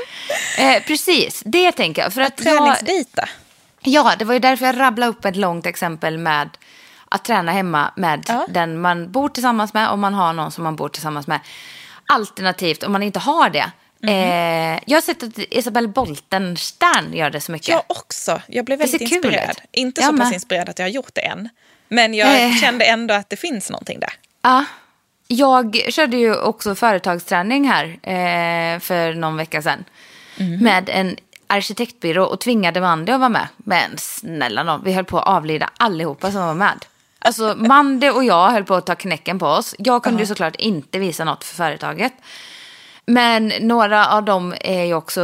eh, 0.58 0.84
precis. 0.84 1.44
Det 1.46 1.72
tänker 1.72 2.02
jag. 2.02 2.14
För 2.14 2.22
att 2.22 2.46
jag, 2.46 2.58
Träningsdejta. 2.58 3.30
ja, 3.82 4.14
det 4.20 4.26
var 4.26 4.34
ju 4.34 4.40
därför 4.40 4.66
jag 4.66 4.80
rabblade 4.80 5.10
upp 5.12 5.26
ett 5.26 5.36
långt 5.36 5.66
exempel 5.66 6.18
med 6.18 6.50
att 7.10 7.26
träna 7.26 7.52
hemma 7.52 7.94
med 7.96 8.26
Ja. 8.28 8.46
den 8.50 8.82
man 8.82 9.12
bor 9.12 9.30
tillsammans 9.30 9.74
med 9.74 9.90
och 9.90 10.00
man 10.00 10.14
har 10.14 10.34
någon 10.34 10.52
som 10.52 10.64
man 10.64 10.76
bor 10.76 10.90
tillsammans 10.90 11.28
med. 11.28 11.40
Alternativt 12.08 12.84
om 12.84 12.92
man 12.92 13.04
inte 13.04 13.20
har 13.20 13.50
det. 13.50 13.72
Mhm. 14.00 14.10
Eh, 14.10 14.80
jag 14.86 14.98
har 14.98 15.02
sett 15.02 15.24
att 15.24 15.32
Isabel 15.38 15.88
Boltenstern 15.88 17.14
gör 17.14 17.30
det 17.30 17.42
så 17.42 17.52
mycket. 17.52 17.68
Jag 17.68 17.84
också. 17.88 18.42
Jag 18.48 18.66
blev 18.66 18.80
väldigt 18.80 19.02
inspirerad. 19.02 19.50
ut. 19.50 19.58
Inte 19.72 20.02
Jag 20.02 20.12
så 20.12 20.18
pass 20.18 20.34
inspirerad 20.34 20.70
att 20.70 20.80
jag 20.80 20.86
har 20.86 20.92
gjort 20.92 21.14
det 21.16 21.22
än. 21.22 21.50
Men 21.88 22.14
jag 22.14 22.44
Eh. 22.46 22.56
kände 22.56 22.86
ändå 22.86 23.14
att 23.14 23.30
det 23.30 23.36
finns 23.38 23.70
någonting 23.70 24.00
där. 24.00 24.14
Ja. 24.42 24.66
Jag 25.28 25.82
körde 25.90 26.18
ju 26.18 26.36
också 26.36 26.76
företagsträning 26.76 27.70
här 27.70 27.86
eh, 27.86 28.80
för 28.80 29.14
någon 29.14 29.38
vecka 29.38 29.62
sedan. 29.62 29.86
Med 30.62 30.90
en 30.90 31.16
arkitektbyrå 31.48 32.24
och 32.24 32.40
tvingade 32.40 32.82
Mandy 32.82 33.12
att 33.12 33.20
vara 33.20 33.30
med. 33.30 33.48
Men 33.58 33.98
snälla 33.98 34.64
nån, 34.64 34.82
vi 34.84 34.94
höll 34.94 35.06
på 35.06 35.20
att 35.20 35.28
avlida 35.28 35.70
allihopa 35.78 36.32
som 36.32 36.42
var 36.42 36.54
med. 36.54 36.86
Alltså 37.20 37.56
Mandy 37.58 38.10
och 38.10 38.24
jag 38.24 38.50
höll 38.52 38.64
på 38.64 38.76
att 38.76 38.86
ta 38.86 38.96
knäcken 38.96 39.40
på 39.40 39.48
oss. 39.48 39.76
Jag 39.78 40.04
kunde 40.04 40.22
ju 40.24 40.28
såklart 40.28 40.56
inte 40.56 41.00
visa 41.00 41.24
något 41.24 41.44
för 41.44 41.56
företaget. 41.56 42.14
Men 43.06 43.54
några 43.60 44.08
av 44.08 44.24
dem 44.24 44.56
är 44.62 44.84
ju 44.84 44.94
också, 44.94 45.22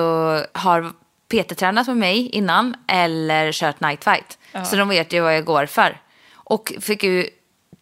har 0.53 0.93
PT-tränat 1.27 1.88
med 1.88 1.97
mig 1.97 2.29
innan 2.29 2.75
eller 2.88 3.51
kört 3.51 3.79
night 3.79 4.03
fight. 4.03 4.38
Så 4.69 4.75
de 4.75 4.89
vet 4.89 5.13
ju 5.13 5.19
vad 5.19 5.35
jag 5.35 5.45
går 5.45 5.65
för. 5.65 6.01
Och 6.33 6.73
fick 6.81 7.03
ju 7.03 7.29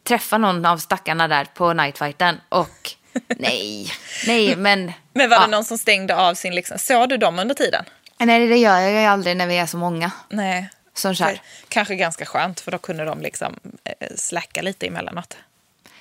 träffa 0.03 0.37
någon 0.37 0.65
av 0.65 0.77
stackarna 0.77 1.27
där 1.27 1.45
på 1.45 1.73
night 1.73 1.97
fighten 1.97 2.41
och 2.49 2.95
nej, 3.27 3.91
nej 4.27 4.55
men. 4.55 4.91
Men 5.13 5.29
var 5.29 5.37
ja. 5.37 5.45
det 5.45 5.51
någon 5.51 5.65
som 5.65 5.77
stängde 5.77 6.15
av 6.15 6.33
sin... 6.33 6.55
Liksom, 6.55 6.77
såg 6.79 7.09
du 7.09 7.17
dem 7.17 7.39
under 7.39 7.55
tiden? 7.55 7.85
Nej 8.17 8.47
det 8.47 8.57
gör 8.57 8.79
jag 8.79 8.91
ju 8.91 9.07
aldrig 9.07 9.37
när 9.37 9.47
vi 9.47 9.57
är 9.57 9.65
så 9.65 9.77
många 9.77 10.11
Nej. 10.29 10.69
som 10.93 11.15
kör. 11.15 11.41
Kanske 11.67 11.95
ganska 11.95 12.25
skönt, 12.25 12.59
för 12.59 12.71
då 12.71 12.77
kunde 12.77 13.05
de 13.05 13.21
liksom 13.21 13.59
eh, 13.83 14.07
släcka 14.15 14.61
lite 14.61 14.87
emellanåt. 14.87 15.37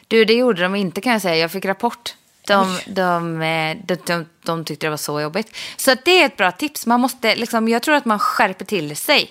Du 0.09 0.25
det 0.25 0.35
gjorde 0.35 0.63
de 0.63 0.75
inte 0.75 1.01
kan 1.01 1.13
jag 1.13 1.23
säga, 1.23 1.37
jag 1.37 1.53
fick 1.53 1.65
rapport. 1.65 2.15
De, 2.49 2.79
de, 2.87 3.43
eh, 3.43 3.77
de, 3.87 3.97
de, 4.07 4.27
de 4.45 4.65
tyckte 4.65 4.87
det 4.87 4.91
var 4.91 4.97
så 4.97 5.21
jobbigt. 5.21 5.57
Så 5.77 5.95
det 6.05 6.23
är 6.23 6.27
ett 6.27 6.37
bra 6.37 6.53
tips. 6.53 6.87
Man 6.87 7.01
måste, 7.01 7.35
liksom, 7.37 7.69
jag 7.69 7.83
tror 7.83 7.95
att 7.95 8.05
man 8.05 8.19
skärper 8.19 8.65
till 8.65 8.97
sig. 8.97 9.31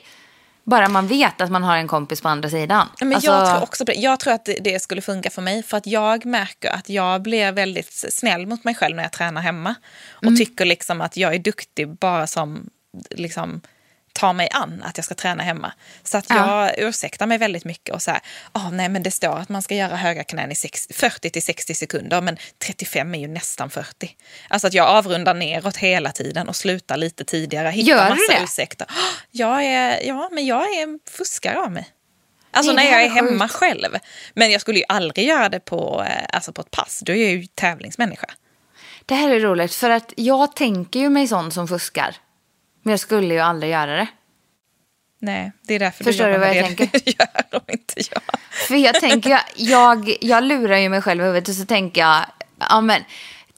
Bara 0.64 0.90
man 0.90 1.08
vet 1.08 1.42
att 1.42 1.52
man 1.52 1.64
har 1.64 1.78
en 1.78 1.88
kompis 1.88 2.22
på 2.22 2.30
andra 2.30 2.50
sidan. 2.50 2.88
Men 3.00 3.14
Alltså, 3.14 3.32
jag 3.32 3.50
tror 3.50 3.64
också. 3.64 3.84
Jag 3.96 4.20
tror 4.20 4.34
att 4.34 4.46
det, 4.46 4.58
det 4.64 4.80
skulle 4.82 5.02
funka 5.02 5.30
för 5.30 5.42
mig. 5.42 5.64
För 5.64 5.78
att 5.78 5.88
jag 5.88 6.26
märker 6.26 6.70
att 6.72 6.90
jag 6.90 7.22
blir 7.22 7.52
väldigt 7.52 7.94
snäll 7.94 8.48
mot 8.48 8.64
mig 8.64 8.76
själv 8.76 8.96
när 8.96 9.04
jag 9.04 9.12
tränar 9.12 9.42
hemma. 9.42 9.76
Och 10.12 10.24
Mm. 10.24 10.38
tycker 10.38 10.66
liksom 10.66 11.02
att 11.02 11.18
jag 11.18 11.36
är 11.36 11.40
duktig 11.40 11.90
bara 11.90 12.28
som 12.28 12.70
liksom 13.10 13.62
tar 14.18 14.34
mig 14.34 14.50
an 14.52 14.84
att 14.86 14.98
jag 14.98 15.06
ska 15.06 15.16
träna 15.16 15.44
hemma. 15.44 15.74
Så 16.04 16.18
att 16.18 16.26
Ja. 16.30 16.36
jag 16.66 16.80
ursäktar 16.80 17.26
mig 17.28 17.38
väldigt 17.38 17.66
mycket 17.66 17.96
och 17.96 18.02
så 18.02 18.12
här, 18.12 18.20
"Ah, 18.52 18.70
nej 18.70 18.90
men 18.90 19.04
det 19.04 19.12
står 19.12 19.38
att 19.40 19.50
man 19.50 19.62
ska 19.62 19.76
göra 19.76 19.96
höga 19.96 20.24
knän 20.24 20.52
i 20.52 20.56
60, 20.56 20.94
40 20.94 21.30
till 21.30 21.44
60 21.44 21.74
sekunder, 21.76 22.22
men 22.22 22.38
35 22.66 23.16
är 23.16 23.20
ju 23.20 23.28
nästan 23.28 23.70
40. 23.70 24.16
Alltså 24.50 24.68
att 24.68 24.74
jag 24.74 24.88
avrundar 24.88 25.34
neråt 25.34 25.78
hela 25.78 26.12
tiden 26.12 26.48
och 26.50 26.56
slutar 26.56 26.98
lite 26.98 27.24
tidigare, 27.26 27.70
hittar 27.70 27.90
Gör 27.90 28.10
massa 28.10 28.34
det? 28.38 28.44
ursäkter. 28.44 28.88
"Ah, 28.90 28.94
Jag 29.32 29.64
är, 29.66 30.00
ja, 30.08 30.30
men 30.32 30.46
jag 30.46 30.62
är 30.64 31.10
fuskare 31.10 31.60
av 31.60 31.72
mig. 31.72 31.88
Alltså 32.52 32.72
Nej, 32.72 32.86
när 32.86 32.92
jag 32.92 33.04
är 33.04 33.10
hemma 33.10 33.48
sjukt. 33.48 33.54
själv. 33.60 33.98
Men 34.34 34.52
jag 34.52 34.62
skulle 34.62 34.80
ju 34.80 34.86
aldrig 34.88 35.28
göra 35.28 35.50
det 35.50 35.60
på, 35.60 36.06
eh, 36.10 36.26
alltså 36.34 36.54
på 36.54 36.62
ett 36.62 36.72
pass. 36.72 37.00
Då 37.06 37.12
är 37.14 37.16
jag 37.18 37.32
ju 37.32 37.46
tävlingsmänniska. 37.46 38.28
Det 39.06 39.16
här 39.16 39.30
är 39.30 39.40
roligt 39.40 39.76
för 39.76 39.90
att 39.90 40.14
jag 40.18 40.56
tänker 40.56 41.00
ju 41.00 41.10
mig 41.10 41.28
sån 41.28 41.52
som 41.52 41.68
fuskar. 41.68 42.16
Men 42.88 42.92
jag 42.92 43.00
skulle 43.00 43.34
ju 43.34 43.40
aldrig 43.40 43.72
göra 43.72 43.96
det. 43.96 44.08
Nej, 45.20 45.52
det 45.62 45.74
är 45.74 45.80
därför 45.80 46.04
Förstår 46.04 46.26
du 46.26 46.32
jobbar 46.32 46.48
vad 46.48 46.56
med 46.56 46.64
jag 46.64 46.72
det 46.72 46.76
tänker? 46.76 47.00
du 47.06 47.12
gör 47.12 47.60
och 47.60 47.72
inte 47.72 47.94
jag. 48.12 48.22
För 48.68 48.76
jag 48.76 48.96
tänker, 49.00 49.30
jag, 49.30 49.42
jag, 49.56 50.18
jag 50.22 50.44
lurar 50.44 50.78
ju 50.78 50.90
mig 50.90 51.02
själv 51.02 51.22
i 51.22 51.26
huvudet 51.26 51.50
och 51.50 51.56
så 51.56 51.66
tänker 51.66 52.02
jag, 52.02 52.26
ja 52.60 52.82
men 52.82 53.04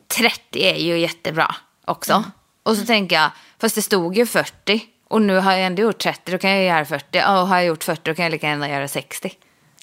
30 0.07 0.63
är 0.63 0.75
ju 0.75 0.99
jättebra 0.99 1.55
också. 1.85 2.13
Mm. 2.13 2.31
Och 2.63 2.77
så 2.77 2.85
tänker 2.85 3.15
jag, 3.15 3.31
fast 3.59 3.75
det 3.75 3.81
stod 3.81 4.17
ju 4.17 4.25
40 4.25 4.81
och 5.07 5.21
nu 5.21 5.37
har 5.37 5.51
jag 5.51 5.65
ändå 5.65 5.81
gjort 5.81 5.99
30, 5.99 6.31
då 6.31 6.37
kan 6.37 6.49
jag 6.49 6.63
göra 6.63 6.85
40. 6.85 7.19
Och 7.19 7.23
har 7.23 7.55
jag 7.55 7.65
gjort 7.65 7.83
40 7.83 8.01
då 8.03 8.15
kan 8.15 8.23
jag 8.23 8.31
lika 8.31 8.47
gärna 8.47 8.69
göra 8.69 8.87
60. 8.87 9.31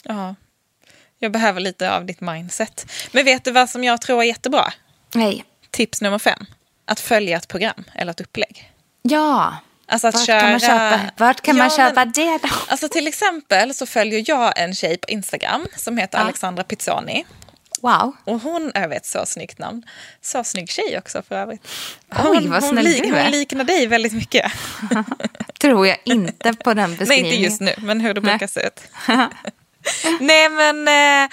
Ja. 0.02 0.34
Jag 1.18 1.32
behöver 1.32 1.60
lite 1.60 1.96
av 1.96 2.04
ditt 2.06 2.20
mindset. 2.20 2.92
Men 3.12 3.24
vet 3.24 3.44
du 3.44 3.52
vad 3.52 3.70
som 3.70 3.84
jag 3.84 4.00
tror 4.00 4.20
är 4.20 4.26
jättebra? 4.26 4.72
Nej. 5.14 5.44
Tips 5.70 6.00
nummer 6.00 6.18
fem. 6.18 6.46
Att 6.84 7.00
följa 7.00 7.36
ett 7.36 7.48
program 7.48 7.84
eller 7.94 8.10
ett 8.10 8.20
upplägg. 8.20 8.72
Ja. 9.08 9.56
Alltså 9.88 10.10
Vart 10.10 10.26
köra... 10.26 10.40
kan 10.40 10.50
man 10.50 10.60
köpa, 10.60 11.00
vart 11.16 11.40
kan 11.40 11.56
man 11.56 11.68
Ja, 11.70 11.76
köpa 11.76 12.04
men- 12.04 12.12
det 12.12 12.38
då? 12.42 12.48
Alltså 12.68 12.88
till 12.88 13.06
exempel 13.06 13.74
så 13.74 13.86
följer 13.86 14.24
jag 14.26 14.58
en 14.58 14.74
tjej 14.74 14.98
på 14.98 15.08
Instagram 15.08 15.66
som 15.76 15.98
heter 15.98 16.18
Ja. 16.18 16.24
Alexandra 16.24 16.64
Pizzoni. 16.64 17.24
Wow. 17.80 18.16
Och 18.24 18.40
hon 18.40 18.72
är 18.74 18.90
ett 18.92 19.06
så 19.06 19.26
snyggt 19.26 19.58
namn. 19.58 19.82
Så 20.22 20.44
snygg 20.44 20.70
tjej 20.70 20.98
också 20.98 21.22
för 21.28 21.34
övrigt. 21.34 21.68
Oj, 22.24 22.48
vad 22.48 22.62
hon, 22.62 22.70
snäll 22.72 22.84
lik- 22.84 23.02
du 23.02 23.16
är. 23.16 23.22
hon 23.22 23.30
liknar 23.32 23.64
dig 23.64 23.86
väldigt 23.86 24.12
mycket. 24.12 24.52
Tror 25.60 25.86
jag 25.86 25.96
inte 26.04 26.52
på 26.54 26.74
den 26.74 26.90
Nej, 26.90 26.98
beskrivningen. 26.98 27.34
inte 27.34 27.42
just 27.44 27.60
nu, 27.60 27.74
men 27.78 28.00
hur 28.00 28.14
det 28.14 28.20
Nej. 28.20 28.30
brukar 28.30 28.46
se 28.46 28.60
ut. 28.66 28.80
nej, 30.20 30.48
men, 30.48 30.88
eh, 30.88 31.30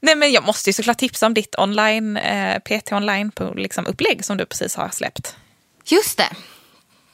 nej, 0.00 0.14
men 0.16 0.32
jag 0.32 0.44
måste 0.46 0.68
ju 0.70 0.74
såklart 0.74 0.98
tipsa 0.98 1.26
om 1.26 1.34
ditt 1.34 1.54
online, 1.58 2.16
eh, 2.16 2.58
PT 2.58 2.92
online 2.92 3.30
på 3.30 3.54
liksom 3.56 3.86
upplägg 3.86 4.24
som 4.24 4.36
du 4.36 4.46
precis 4.46 4.74
har 4.74 4.88
släppt. 4.88 5.36
Just 5.84 6.18
det. 6.18 6.28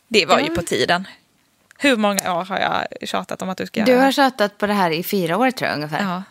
Det 0.09 0.27
var 0.27 0.39
ju 0.39 0.47
Ja. 0.47 0.55
på 0.55 0.63
tiden. 0.63 1.09
Hur 1.79 1.97
många 1.97 2.35
år 2.35 2.45
har 2.45 2.59
jag 2.59 3.09
tjatat 3.09 3.43
om 3.43 3.49
att 3.49 3.59
du 3.59 3.67
ska 3.67 3.81
göra 3.81 3.87
Du 3.91 3.95
det? 3.97 4.01
har 4.03 4.13
tjatat 4.13 4.59
på 4.59 4.67
det 4.67 4.73
här 4.75 4.91
i 4.91 5.03
fyra 5.03 5.37
år 5.39 5.51
tror 5.51 5.69
jag 5.69 5.77
ungefär. 5.77 6.03
Ja. 6.03 6.23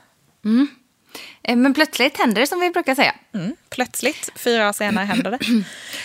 Eh, 1.44 1.56
Men 1.56 1.74
plötsligt 1.74 2.18
händer 2.18 2.42
det 2.42 2.48
som 2.48 2.60
vi 2.60 2.70
brukar 2.70 2.96
säga. 2.96 3.16
Mm, 3.34 3.56
plötsligt, 3.70 4.30
fyra 4.36 4.70
år 4.70 4.74
senare, 4.74 5.06
händer 5.06 5.32
det. 5.32 5.40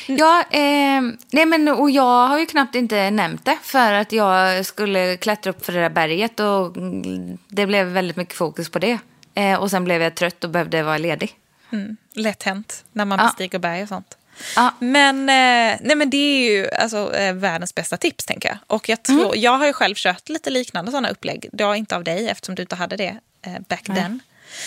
Ja, 0.18 0.40
eh, 0.50 1.02
nej 1.32 1.46
men 1.46 1.68
och 1.68 1.90
jag 1.90 2.26
har 2.28 2.38
ju 2.38 2.46
knappt 2.46 2.74
inte 2.74 3.10
nämnt 3.10 3.44
det 3.44 3.58
för 3.62 3.92
att 3.92 4.12
jag 4.12 4.66
skulle 4.66 5.16
klättra 5.16 5.50
upp 5.50 5.64
för 5.64 5.72
det 5.72 5.80
där 5.80 5.90
berget 5.90 6.40
och 6.40 6.76
mm, 6.76 7.38
det 7.48 7.66
blev 7.66 7.86
väldigt 7.86 8.16
mycket 8.16 8.34
fokus 8.34 8.68
på 8.70 8.78
det. 8.78 8.98
Eh, 9.34 9.54
och 9.60 9.70
sen 9.70 9.84
blev 9.84 10.02
jag 10.02 10.14
trött 10.14 10.44
och 10.44 10.50
behövde 10.50 10.82
vara 10.82 10.98
ledig. 10.98 11.34
Mm, 11.72 11.96
lätt 12.14 12.42
hänt 12.42 12.84
när 12.92 13.04
man 13.04 13.18
Ja. 13.18 13.24
bestiger 13.24 13.58
berg 13.58 13.82
och 13.82 13.88
sånt. 13.88 14.17
Ja. 14.56 14.74
Men, 14.78 15.20
eh, 15.20 15.78
nej, 15.80 15.96
men 15.96 16.10
det 16.10 16.16
är 16.16 16.50
ju 16.50 16.70
alltså, 16.70 17.14
eh, 17.16 17.34
världens 17.34 17.74
bästa 17.74 17.96
tips, 17.96 18.24
tänker 18.26 18.48
jag. 18.48 18.58
Och 18.66 18.88
jag, 18.88 19.02
tror, 19.02 19.26
Mm. 19.26 19.40
jag 19.40 19.58
har 19.58 19.66
ju 19.66 19.72
själb 19.72 19.96
kört 19.96 20.28
lite 20.28 20.50
liknande 20.50 20.90
sådana 20.90 21.08
upplägg. 21.10 21.48
Då 21.52 21.74
inte 21.74 21.96
av 21.96 22.04
dig, 22.04 22.28
eftersom 22.28 22.54
du 22.54 22.62
inte 22.62 22.76
hade 22.76 22.96
det 22.96 23.16
eh, 23.46 23.52
back 23.68 23.82
then. 23.84 24.20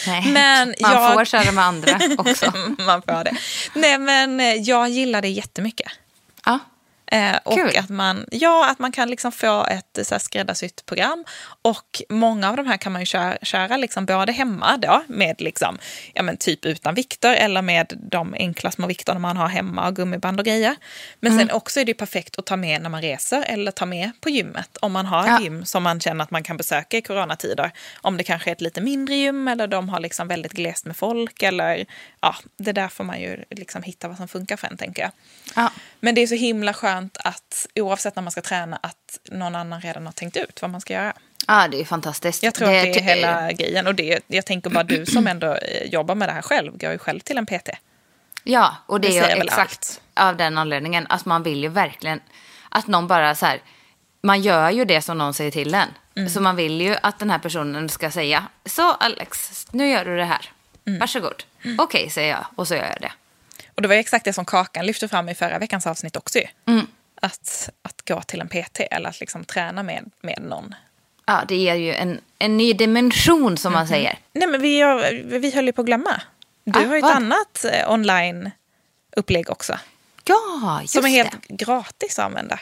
Nej. 0.08 0.32
Men 0.32 0.68
Man 0.82 0.92
jag... 0.94 1.14
får 1.14 1.26
köra 1.26 1.52
med 1.52 1.64
andra 1.66 2.00
också. 2.18 2.54
Man 2.78 3.02
får 3.02 3.24
det. 3.24 3.38
Nej, 3.76 3.98
men 3.98 4.40
eh, 4.40 4.54
jag 4.56 4.90
gillar 4.90 5.22
det 5.22 5.28
jättemycket. 5.30 5.92
Ja. 6.46 6.60
Eh, 7.12 7.36
och 7.44 7.54
Kul. 7.54 7.78
att 7.78 7.90
man, 7.90 8.26
ja, 8.32 8.70
att 8.72 8.80
man 8.80 8.92
kan 8.92 9.10
liksom 9.10 9.32
få 9.32 9.66
ett 9.66 10.00
så 10.08 10.14
här, 10.16 10.20
skräddarsytt 10.20 10.86
program. 10.86 11.26
Och 11.62 12.02
många 12.10 12.50
av 12.50 12.56
de 12.56 12.68
här 12.68 12.78
kan 12.78 12.92
man 12.92 13.02
ju 13.02 13.06
köra, 13.06 13.38
köra 13.42 13.78
liksom 13.78 14.06
både 14.06 14.32
hemma 14.32 14.78
då, 14.78 15.04
med 15.08 15.42
liksom, 15.42 15.78
ja, 16.14 16.24
men 16.24 16.38
typ 16.38 16.66
utan 16.66 16.96
vikter 16.96 17.34
eller 17.34 17.62
med 17.62 17.94
de 18.12 18.34
enkla 18.34 18.72
små 18.72 18.88
vikterna 18.88 19.20
man 19.20 19.38
har 19.38 19.48
hemma 19.48 19.88
och 19.88 19.96
gummiband 19.96 20.40
och 20.40 20.46
grejer. 20.46 20.76
Men 21.20 21.38
sen 21.38 21.52
också 21.52 21.80
är 21.80 21.86
det 21.86 21.90
ju 21.90 21.96
perfekt 21.96 22.40
att 22.40 22.46
ta 22.46 22.56
med 22.56 22.82
när 22.82 22.90
man 22.90 23.02
reser 23.02 23.44
eller 23.48 23.72
ta 23.72 23.86
med 23.86 24.12
på 24.22 24.30
gymmet. 24.30 24.78
Om 24.82 24.92
man 24.92 25.06
har 25.06 25.28
Ja. 25.28 25.40
gym 25.42 25.66
som 25.66 25.84
man 25.84 26.00
känner 26.00 26.24
att 26.24 26.32
man 26.32 26.44
kan 26.44 26.58
besöka 26.58 26.98
i 26.98 27.02
coronatider. 27.02 27.72
Om 28.02 28.18
det 28.18 28.24
kanske 28.24 28.50
är 28.50 28.52
ett 28.52 28.62
lite 28.62 28.82
mindre 28.82 29.16
gym 29.16 29.48
eller 29.48 29.68
de 29.68 29.90
har 29.90 30.00
liksom 30.00 30.28
väldigt 30.28 30.52
glest 30.54 30.86
med 30.86 30.96
folk. 30.98 31.44
Eller, 31.44 31.86
ja, 32.22 32.36
det 32.58 32.72
där 32.72 32.88
får 32.88 33.04
man 33.04 33.22
ju 33.22 33.44
liksom 33.50 33.84
hitta 33.84 34.08
vad 34.08 34.18
som 34.18 34.28
funkar 34.28 34.58
för 34.58 34.68
en, 34.68 34.78
tänker 34.78 35.02
jag. 35.02 35.12
Ja. 35.56 35.72
Men 36.00 36.16
det 36.16 36.22
är 36.22 36.28
så 36.28 36.36
himla 36.36 36.74
skönt 36.74 37.01
att 37.20 37.68
oavsett 37.76 38.16
när 38.16 38.24
man 38.24 38.32
ska 38.32 38.42
träna 38.42 38.80
att 38.84 39.20
någon 39.32 39.56
annan 39.56 39.82
redan 39.82 40.06
har 40.06 40.14
tänkt 40.14 40.38
ut 40.38 40.62
vad 40.62 40.72
man 40.72 40.82
ska 40.82 40.94
göra. 40.94 41.14
ja, 41.48 41.68
det 41.68 41.82
är 41.82 41.86
fantastiskt. 41.86 42.44
Jag 42.44 42.54
tror 42.54 42.68
att 42.68 42.84
det 42.84 43.00
är 43.00 43.02
hela 43.02 43.52
grejen. 43.52 43.88
Och 43.88 43.96
det, 43.96 44.20
jag 44.28 44.46
tänker 44.46 44.70
bara 44.70 44.84
du 44.84 45.06
som 45.06 45.28
ändå 45.28 45.56
eh, 45.56 45.84
jobbar 45.84 46.16
med 46.16 46.30
det 46.30 46.34
här 46.34 46.42
själv, 46.42 46.78
går 46.78 46.92
ju 46.92 46.98
själv 46.98 47.20
till 47.20 47.38
en 47.38 47.46
PT. 47.46 47.70
Ja, 48.44 48.76
och 48.86 49.02
det, 49.02 49.08
Det 49.08 49.18
är 49.20 49.36
ju 49.36 49.42
exakt 49.42 50.02
av 50.14 50.38
den 50.38 50.58
anledningen. 50.58 51.06
Att 51.10 51.26
man 51.26 51.44
vill 51.44 51.64
ju 51.64 51.70
verkligen 51.70 52.20
att 52.70 52.88
någon 52.88 53.08
bara 53.08 53.36
så 53.36 53.46
här. 53.46 53.62
Man 54.24 54.42
gör 54.42 54.70
ju 54.70 54.86
det 54.86 55.02
som 55.02 55.18
någon 55.18 55.34
säger 55.34 55.52
till 55.52 55.74
en. 55.74 55.88
Mm. 56.16 56.30
Så 56.30 56.42
man 56.42 56.56
vill 56.56 56.82
ju 56.82 56.96
att 57.04 57.20
den 57.20 57.30
här 57.30 57.40
personen 57.40 57.90
ska 57.90 58.12
säga. 58.12 58.44
Så 58.66 58.94
Alex, 58.94 59.68
nu 59.72 59.90
gör 59.90 60.06
du 60.06 60.18
det 60.18 60.26
här. 60.26 60.50
Mm. 60.88 61.00
Varsågod. 61.00 61.44
Okej, 61.78 62.10
säger 62.10 62.30
jag. 62.32 62.46
Och 62.56 62.68
så 62.68 62.76
gör 62.76 62.84
jag 62.84 63.02
det. 63.02 63.12
Och 63.82 63.84
det 63.84 63.88
var 63.88 63.96
exakt 63.96 64.26
det 64.26 64.34
som 64.34 64.46
Kakan 64.46 64.86
lyfte 64.86 65.08
fram 65.08 65.30
i 65.30 65.36
förra 65.36 65.60
veckans 65.60 65.88
avsnitt 65.88 66.16
också. 66.16 66.40
Mm. 66.68 66.88
Att, 67.22 67.70
att 67.82 68.08
gå 68.08 68.22
till 68.22 68.42
en 68.42 68.48
PT 68.48 68.80
eller 68.92 69.10
att 69.10 69.20
liksom 69.20 69.44
träna 69.44 69.84
med, 69.84 70.12
med 70.22 70.42
någon. 70.42 70.76
Ja, 71.26 71.42
det 71.48 71.56
ger 71.56 71.76
ju 71.76 71.94
en, 71.94 72.20
en 72.40 72.58
ny 72.58 72.74
dimension 72.74 73.58
som 73.58 73.72
Mhm. 73.74 73.80
man 73.80 73.88
säger. 73.88 74.18
Nej 74.34 74.48
men 74.48 74.62
vi, 74.62 74.84
vi 75.40 75.52
höll 75.56 75.66
ju 75.66 75.72
på 75.74 75.82
att 75.82 75.86
glumma. 75.86 76.22
Du 76.64 76.80
Ah, 76.80 76.84
har 76.88 76.94
ju 76.94 77.00
ett 77.00 77.04
annat 77.16 77.66
eh, 77.74 77.92
online-upplägg 77.92 79.50
också. 79.50 79.80
Ja, 80.26 80.80
just 80.82 80.94
Som 80.94 81.06
är 81.06 81.10
helt 81.10 81.32
det. 81.48 81.56
gratis 81.56 82.20
att 82.20 82.26
använda. 82.26 82.60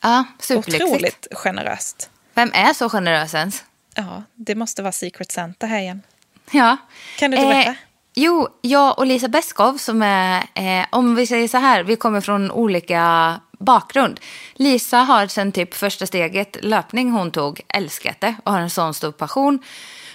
Ja, 0.00 0.24
superlyxigt. 0.40 0.82
Otroligt 0.90 1.26
generöst. 1.32 2.10
Vem 2.34 2.50
är 2.54 2.72
så 2.72 2.88
generös 2.88 3.34
ens? 3.34 3.64
Ja, 3.94 4.22
det 4.34 4.54
måste 4.54 4.82
vara 4.82 4.92
Secret 4.92 5.32
Santa 5.32 5.66
här 5.66 5.78
igen. 5.80 6.02
Ja. 6.50 6.76
Kan 7.18 7.30
du 7.30 7.36
inte 7.36 7.48
berätta? 7.48 7.74
Jo, 8.14 8.48
jag 8.60 8.98
och 8.98 9.06
Lisa 9.06 9.28
Beskov 9.28 9.76
som 9.76 10.02
är, 10.02 10.44
eh, 10.54 10.86
om 10.90 11.14
vi 11.14 11.26
säger 11.26 11.48
så 11.48 11.58
här, 11.58 11.82
vi 11.82 11.96
kommer 11.96 12.20
från 12.20 12.50
olika 12.50 13.34
bakgrund. 13.58 14.20
Lisa 14.54 14.98
har 14.98 15.26
sen 15.26 15.52
typ 15.52 15.74
första 15.74 16.06
steget, 16.06 16.56
löpning 16.62 17.10
hon 17.10 17.30
tog, 17.30 17.60
älskat 17.68 18.20
det 18.20 18.34
och 18.44 18.52
har 18.52 18.60
en 18.60 18.70
sån 18.70 18.94
stor 18.94 19.12
passion. 19.12 19.58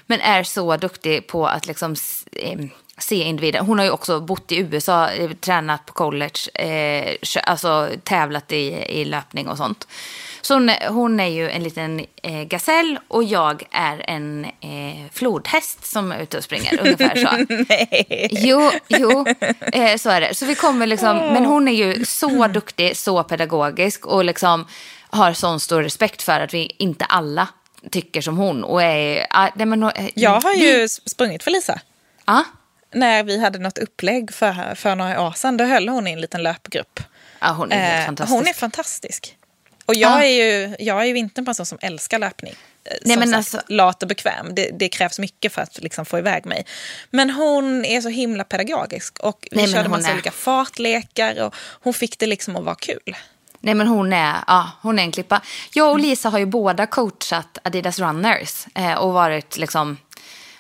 Men 0.08 0.22
är 0.22 0.44
så 0.44 0.78
duktig 0.78 1.28
på 1.28 1.48
att 1.48 1.68
liksom 1.68 1.96
se 2.98 3.16
individen. 3.16 3.66
Hon 3.66 3.78
har 3.78 3.86
ju 3.86 3.92
också 3.92 4.20
bott 4.20 4.52
i 4.52 4.58
USA, 4.58 5.10
eh, 5.10 5.32
tränat 5.32 5.86
på 5.86 5.94
college, 5.94 6.40
eh, 6.54 7.16
alltså 7.44 7.90
tävlat 8.04 8.52
i, 8.52 8.68
i 9.00 9.06
löpning 9.06 9.48
och 9.48 9.58
sånt. 9.58 9.88
Så 10.42 10.54
hon, 10.54 10.70
är- 10.70 10.90
hon 10.90 11.20
är 11.20 11.28
ju 11.28 11.50
en 11.50 11.64
liten 11.64 12.06
eh, 12.24 12.44
gasell 12.44 13.00
och 13.08 13.24
jag 13.24 13.64
är 13.72 14.10
en 14.10 14.46
eh, 14.46 15.12
flodhäst 15.14 15.86
som 15.86 16.12
är 16.12 16.20
ute 16.20 16.38
och 16.38 16.44
springer. 16.44 16.80
Ungefär 16.82 17.16
så. 17.16 17.56
Nej. 17.70 18.28
Jo, 18.32 18.72
jo 18.88 19.26
eh, 19.74 19.98
så 19.98 20.10
är 20.10 20.22
det. 20.22 20.34
Så 20.36 20.46
vi 20.46 20.56
kommer 20.56 20.88
liksom, 20.88 21.18
men 21.18 21.46
hon 21.46 21.68
är 21.68 21.72
ju 21.74 22.06
så 22.06 22.48
duktig, 22.48 22.98
så 22.98 23.24
pedagogisk 23.24 24.06
och 24.06 24.26
liksom 24.26 24.68
har 25.10 25.34
sån 25.34 25.60
stor 25.60 25.84
respekt 25.84 26.22
för 26.22 26.40
att 26.40 26.54
vi 26.54 26.76
inte 26.80 27.06
alla 27.06 27.48
tycker 27.92 28.22
som 28.22 28.38
hon. 28.38 28.64
Och 28.64 28.84
är, 28.84 29.28
ah, 29.30 29.50
nej, 29.56 29.66
men, 29.66 29.84
eh, 29.84 30.10
Jag 30.16 30.42
har 30.42 30.56
vi- 30.56 30.80
ju 30.82 30.88
sprungit 30.90 31.44
för 31.44 31.52
Lisa. 31.52 31.82
Ja, 32.26 32.44
När 32.94 33.24
vi 33.24 33.40
hade 33.40 33.60
något 33.60 33.78
upplägg 33.78 34.34
för, 34.34 34.76
för 34.76 34.96
några 34.96 35.22
år 35.28 35.32
sedan, 35.32 35.58
då 35.58 35.64
höll 35.64 35.90
hon 35.90 36.08
i 36.08 36.12
en 36.12 36.22
liten 36.22 36.44
löpgrupp. 36.44 37.00
ja 37.40 37.48
hon 37.52 37.72
är 37.72 37.78
helt 37.80 38.00
Eh, 38.02 38.06
fantastisk. 38.06 38.36
Hon 38.38 38.48
är 38.48 38.54
fantastisk. 38.54 39.38
Och 39.86 39.96
jag, 39.96 40.12
Ja. 40.12 40.24
är 40.24 40.28
ju, 40.28 40.76
jag 40.80 41.02
är 41.02 41.06
ju 41.06 41.18
inte 41.18 41.42
en 41.42 41.46
person 41.46 41.66
som 41.66 41.78
älskar 41.82 42.20
löpning. 42.20 42.54
Eh, 42.84 42.92
Nej, 43.02 43.14
som 43.14 43.20
men 43.20 43.44
sagt, 43.44 43.56
alltså- 43.56 43.74
lat 43.74 44.02
och 44.04 44.10
bekväm. 44.10 44.56
Det, 44.56 44.70
det 44.80 44.90
krävs 44.90 45.20
mycket 45.20 45.54
för 45.54 45.62
att 45.62 45.80
liksom 45.82 46.06
få 46.06 46.18
iväg 46.18 46.46
mig. 46.46 46.66
Men 47.10 47.30
hon 47.30 47.86
är 47.86 48.02
så 48.02 48.10
himla 48.10 48.44
pedagogisk. 48.44 49.20
Och 49.20 49.48
vi 49.52 49.58
Nej, 49.58 49.74
körde 49.74 49.90
massa 49.90 50.10
är- 50.10 50.14
olika 50.14 50.32
fartlekar. 50.32 51.42
Och 51.44 51.56
hon 51.82 51.94
fick 51.94 52.20
det 52.20 52.26
liksom 52.26 52.56
att 52.56 52.64
vara 52.64 52.76
kul. 52.76 53.16
Nej 53.60 53.74
men 53.74 53.88
hon 53.88 54.14
är, 54.14 54.36
ja, 54.48 54.70
hon 54.82 55.00
är 55.00 55.04
en 55.04 55.12
klippa. 55.12 55.42
Jag 55.74 55.92
och 55.92 56.00
Lisa 56.00 56.30
har 56.30 56.40
ju 56.40 56.46
båda 56.46 56.86
coachat 56.86 57.58
Adidas 57.64 58.00
Runners 58.00 58.66
eh, 58.76 58.94
och 58.94 59.14
varit 59.14 59.58
liksom, 59.58 59.98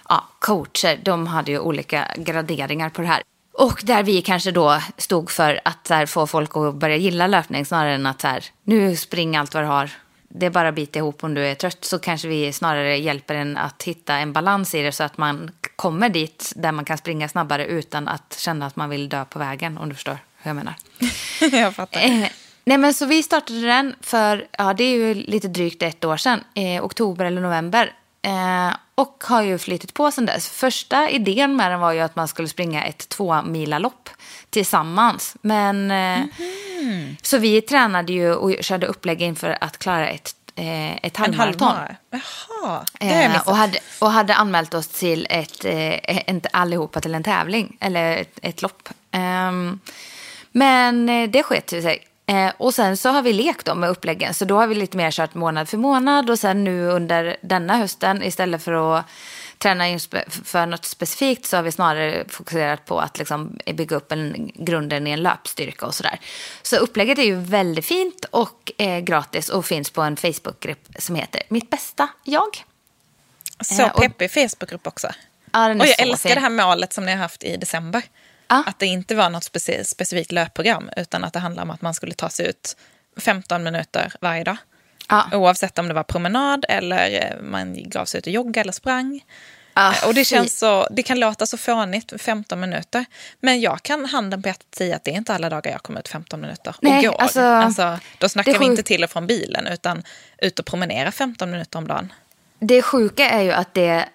ja, 0.09 0.23
coacher. 0.39 0.99
De 1.03 1.27
hade 1.27 1.51
ju 1.51 1.59
olika 1.59 2.07
graderingar 2.17 2.89
på 2.89 3.01
det 3.01 3.07
här. 3.07 3.21
Och 3.53 3.81
där 3.83 4.03
vi 4.03 4.21
kanske 4.21 4.51
då 4.51 4.81
stod 4.97 5.31
för 5.31 5.59
att 5.65 5.89
här, 5.89 6.05
få 6.05 6.27
folk 6.27 6.57
att 6.57 6.75
börja 6.75 6.95
gilla 6.95 7.27
löpning 7.27 7.65
snarare 7.65 7.95
än 7.95 8.05
att 8.05 8.21
så 8.21 8.27
här, 8.27 8.45
nu 8.63 8.95
spring 8.95 9.35
allt 9.35 9.53
vad 9.53 9.63
du 9.63 9.67
har. 9.67 9.89
Det 10.29 10.45
är 10.45 10.49
bara 10.49 10.69
att 10.69 10.75
bita 10.75 10.99
ihop 10.99 11.23
om 11.23 11.33
du 11.33 11.47
är 11.47 11.55
trött. 11.55 11.85
Så 11.85 11.99
kanske 11.99 12.27
vi 12.27 12.53
snarare 12.53 12.97
hjälper 12.97 13.35
en 13.35 13.57
att 13.57 13.83
hitta 13.83 14.15
en 14.15 14.33
balans 14.33 14.75
i 14.75 14.81
det 14.81 14.91
så 14.91 15.03
att 15.03 15.17
man 15.17 15.51
kommer 15.75 16.09
dit 16.09 16.53
där 16.55 16.71
man 16.71 16.85
kan 16.85 16.97
springa 16.97 17.29
snabbare 17.29 17.65
utan 17.65 18.07
att 18.07 18.37
känna 18.39 18.65
att 18.65 18.75
man 18.75 18.89
vill 18.89 19.09
dö 19.09 19.25
på 19.25 19.39
vägen. 19.39 19.77
Om 19.77 19.89
du 19.89 19.95
förstår 19.95 20.17
hur 20.37 20.49
jag 20.49 20.55
menar. 20.55 20.75
jag 21.51 21.75
fattar. 21.75 22.29
Nej 22.67 22.77
men 22.77 22.93
så 22.93 23.05
vi 23.05 23.23
startade 23.23 23.61
den 23.61 23.95
för, 24.01 24.47
ja 24.57 24.73
det 24.73 24.83
är 24.83 24.95
ju 24.95 25.13
lite 25.13 25.47
drygt 25.47 25.83
ett 25.83 26.05
år 26.05 26.17
sedan, 26.17 26.43
eh, 26.53 26.85
oktober 26.85 27.25
eller 27.25 27.41
november. 27.41 27.93
Eh, 28.21 28.75
och 28.95 29.23
har 29.27 29.41
ju 29.41 29.57
flyttit 29.57 29.93
på 29.93 30.11
sedan 30.11 30.25
dess. 30.25 30.49
Första 30.49 31.09
idén 31.09 31.55
med 31.55 31.71
den 31.71 31.79
var 31.79 31.91
ju 31.91 31.99
att 31.99 32.15
man 32.15 32.27
skulle 32.27 32.47
springa 32.47 32.83
ett 32.85 33.09
två 33.09 33.41
lopp 33.79 34.09
tillsammans. 34.49 35.35
Men, 35.41 35.91
eh, 35.91 36.25
så 37.21 37.37
vi 37.37 37.61
tränade 37.61 38.13
ju 38.13 38.33
och 38.33 38.63
körde 38.63 38.87
upplägg 38.87 39.21
inför 39.21 39.57
att 39.61 39.77
klara 39.77 40.09
ett, 40.09 40.35
eh, 40.55 40.95
ett 40.95 41.17
halvmaraton. 41.17 41.67
halvmara. 41.67 41.95
Jaha, 42.11 42.85
det 42.99 43.05
har 43.05 43.15
jag 43.15 43.23
Eh, 43.23 43.31
missat. 43.31 43.47
och, 43.47 43.55
hade, 43.55 43.79
och 43.99 44.11
hade 44.11 44.35
anmält 44.35 44.73
oss 44.73 44.87
till 44.87 45.27
ett, 45.29 45.65
eh, 45.65 46.29
inte 46.29 46.49
allihopa 46.53 47.01
till 47.01 47.15
en 47.15 47.23
tävling, 47.23 47.77
eller 47.79 48.17
ett, 48.17 48.39
ett 48.41 48.61
lopp. 48.61 48.89
Ehm, 49.11 49.79
men 50.51 51.05
det 51.31 51.43
sket 51.43 51.67
sig. 51.81 52.06
Eh, 52.29 52.51
och 52.57 52.73
sen 52.73 52.97
så 52.97 53.09
har 53.09 53.21
vi 53.21 53.33
lekt 53.33 53.65
då 53.65 53.75
med 53.75 53.89
uppläggen, 53.89 54.33
så 54.33 54.45
då 54.45 54.57
har 54.59 54.67
vi 54.67 54.75
lite 54.75 54.97
mer 54.97 55.11
kört 55.11 55.33
månad 55.33 55.69
för 55.69 55.77
månad. 55.77 56.29
Och 56.29 56.39
sen 56.39 56.63
nu 56.63 56.87
under 56.87 57.37
denna 57.41 57.77
hösten, 57.77 58.23
istället 58.23 58.63
för 58.63 58.97
att 58.99 59.05
träna 59.57 59.87
in 59.87 59.99
för 60.43 60.65
något 60.65 60.85
specifikt, 60.85 61.45
så 61.45 61.55
har 61.57 61.63
vi 61.63 61.71
snarare 61.71 62.25
fokuserat 62.29 62.85
på 62.85 62.99
att 62.99 63.17
liksom 63.17 63.59
bygga 63.73 63.95
upp 63.95 64.11
en, 64.11 64.51
grunden 64.55 65.07
i 65.07 65.11
en 65.11 65.23
löpstyrka 65.23 65.85
och 65.85 65.95
sådär. 65.95 66.19
Så 66.61 66.75
upplägget 66.77 67.19
är 67.19 67.23
ju 67.23 67.35
väldigt 67.35 67.85
fint 67.85 68.25
och 68.31 68.71
eh, 68.77 68.99
gratis 68.99 69.49
och 69.49 69.65
finns 69.65 69.89
på 69.89 70.01
en 70.01 70.17
Facebookgrupp 70.17 70.87
som 70.99 71.15
heter 71.15 71.41
Mitt 71.49 71.69
bästa 71.69 72.07
jag. 72.23 72.63
Så 73.61 73.81
eh, 73.81 73.91
och- 73.91 74.01
peppig 74.01 74.31
Facebookgrupp 74.31 74.87
också. 74.87 75.07
Ja, 75.51 75.69
Och 75.69 75.85
jag 75.87 75.99
älskar 75.99 76.29
fin. 76.29 76.35
det 76.35 76.41
här 76.41 76.49
målet 76.49 76.93
som 76.93 77.05
ni 77.05 77.11
har 77.11 77.19
haft 77.19 77.43
i 77.43 77.57
december. 77.57 78.01
Ja. 78.49 78.63
Att 78.67 78.79
det 78.79 78.85
inte 78.85 79.15
var 79.15 79.29
något 79.29 79.43
speci- 79.53 79.83
specifikt 79.83 80.31
löpprogram 80.31 80.89
utan 80.97 81.23
att 81.23 81.33
det 81.33 81.39
handlar 81.39 81.63
om 81.63 81.69
att 81.71 81.81
man 81.81 81.93
skulle 81.93 82.13
ta 82.13 82.29
sig 82.29 82.47
ut 82.49 82.77
15 83.19 83.63
minuter 83.63 84.13
varje 84.21 84.43
dag. 84.43 84.57
Ja. 85.09 85.25
Oavsett 85.33 85.79
om 85.79 85.87
det 85.87 85.93
var 85.93 86.03
promenad 86.03 86.65
eller 86.69 87.25
eh, 87.25 87.41
man 87.41 87.89
gav 87.89 88.05
sig 88.05 88.17
ut 88.17 88.27
och 88.27 88.33
jogga 88.33 88.61
eller 88.61 88.71
sprang. 88.71 89.21
Ah, 89.73 89.93
Eh, 89.93 90.07
och 90.07 90.13
det, 90.13 90.25
känns 90.25 90.59
så, 90.59 90.87
det 90.91 91.03
kan 91.03 91.19
låta 91.19 91.45
så 91.45 91.57
fånigt, 91.57 92.13
15 92.21 92.59
minuter. 92.59 93.05
Men 93.39 93.61
jag 93.61 93.83
kan 93.83 94.05
handen 94.05 94.41
på 94.41 94.47
hjärtat 94.49 94.75
säga 94.75 94.95
att 94.95 95.03
det 95.03 95.11
är 95.11 95.15
inte 95.15 95.33
alla 95.33 95.49
dagar 95.49 95.71
jag 95.71 95.83
kommer 95.83 95.99
ut 95.99 96.07
15 96.07 96.41
minuter 96.41 96.69
och 96.77 96.83
Nej, 96.83 97.05
går. 97.05 97.21
alltså, 97.21 97.41
Alltså, 97.41 97.99
då 98.17 98.29
snackar 98.29 98.59
vi 98.59 98.65
inte 98.65 98.83
till 98.83 99.03
och 99.03 99.09
från 99.09 99.27
bilen 99.27 99.67
utan 99.67 100.03
ut 100.37 100.59
och 100.59 100.65
promenera 100.65 101.11
15 101.11 101.51
minuter 101.51 101.79
om 101.79 101.87
dagen. 101.87 102.13
Det 102.59 102.81
sjuka 102.81 103.29
är 103.29 103.41
ju 103.41 103.51
att 103.51 103.73
det 103.73 104.05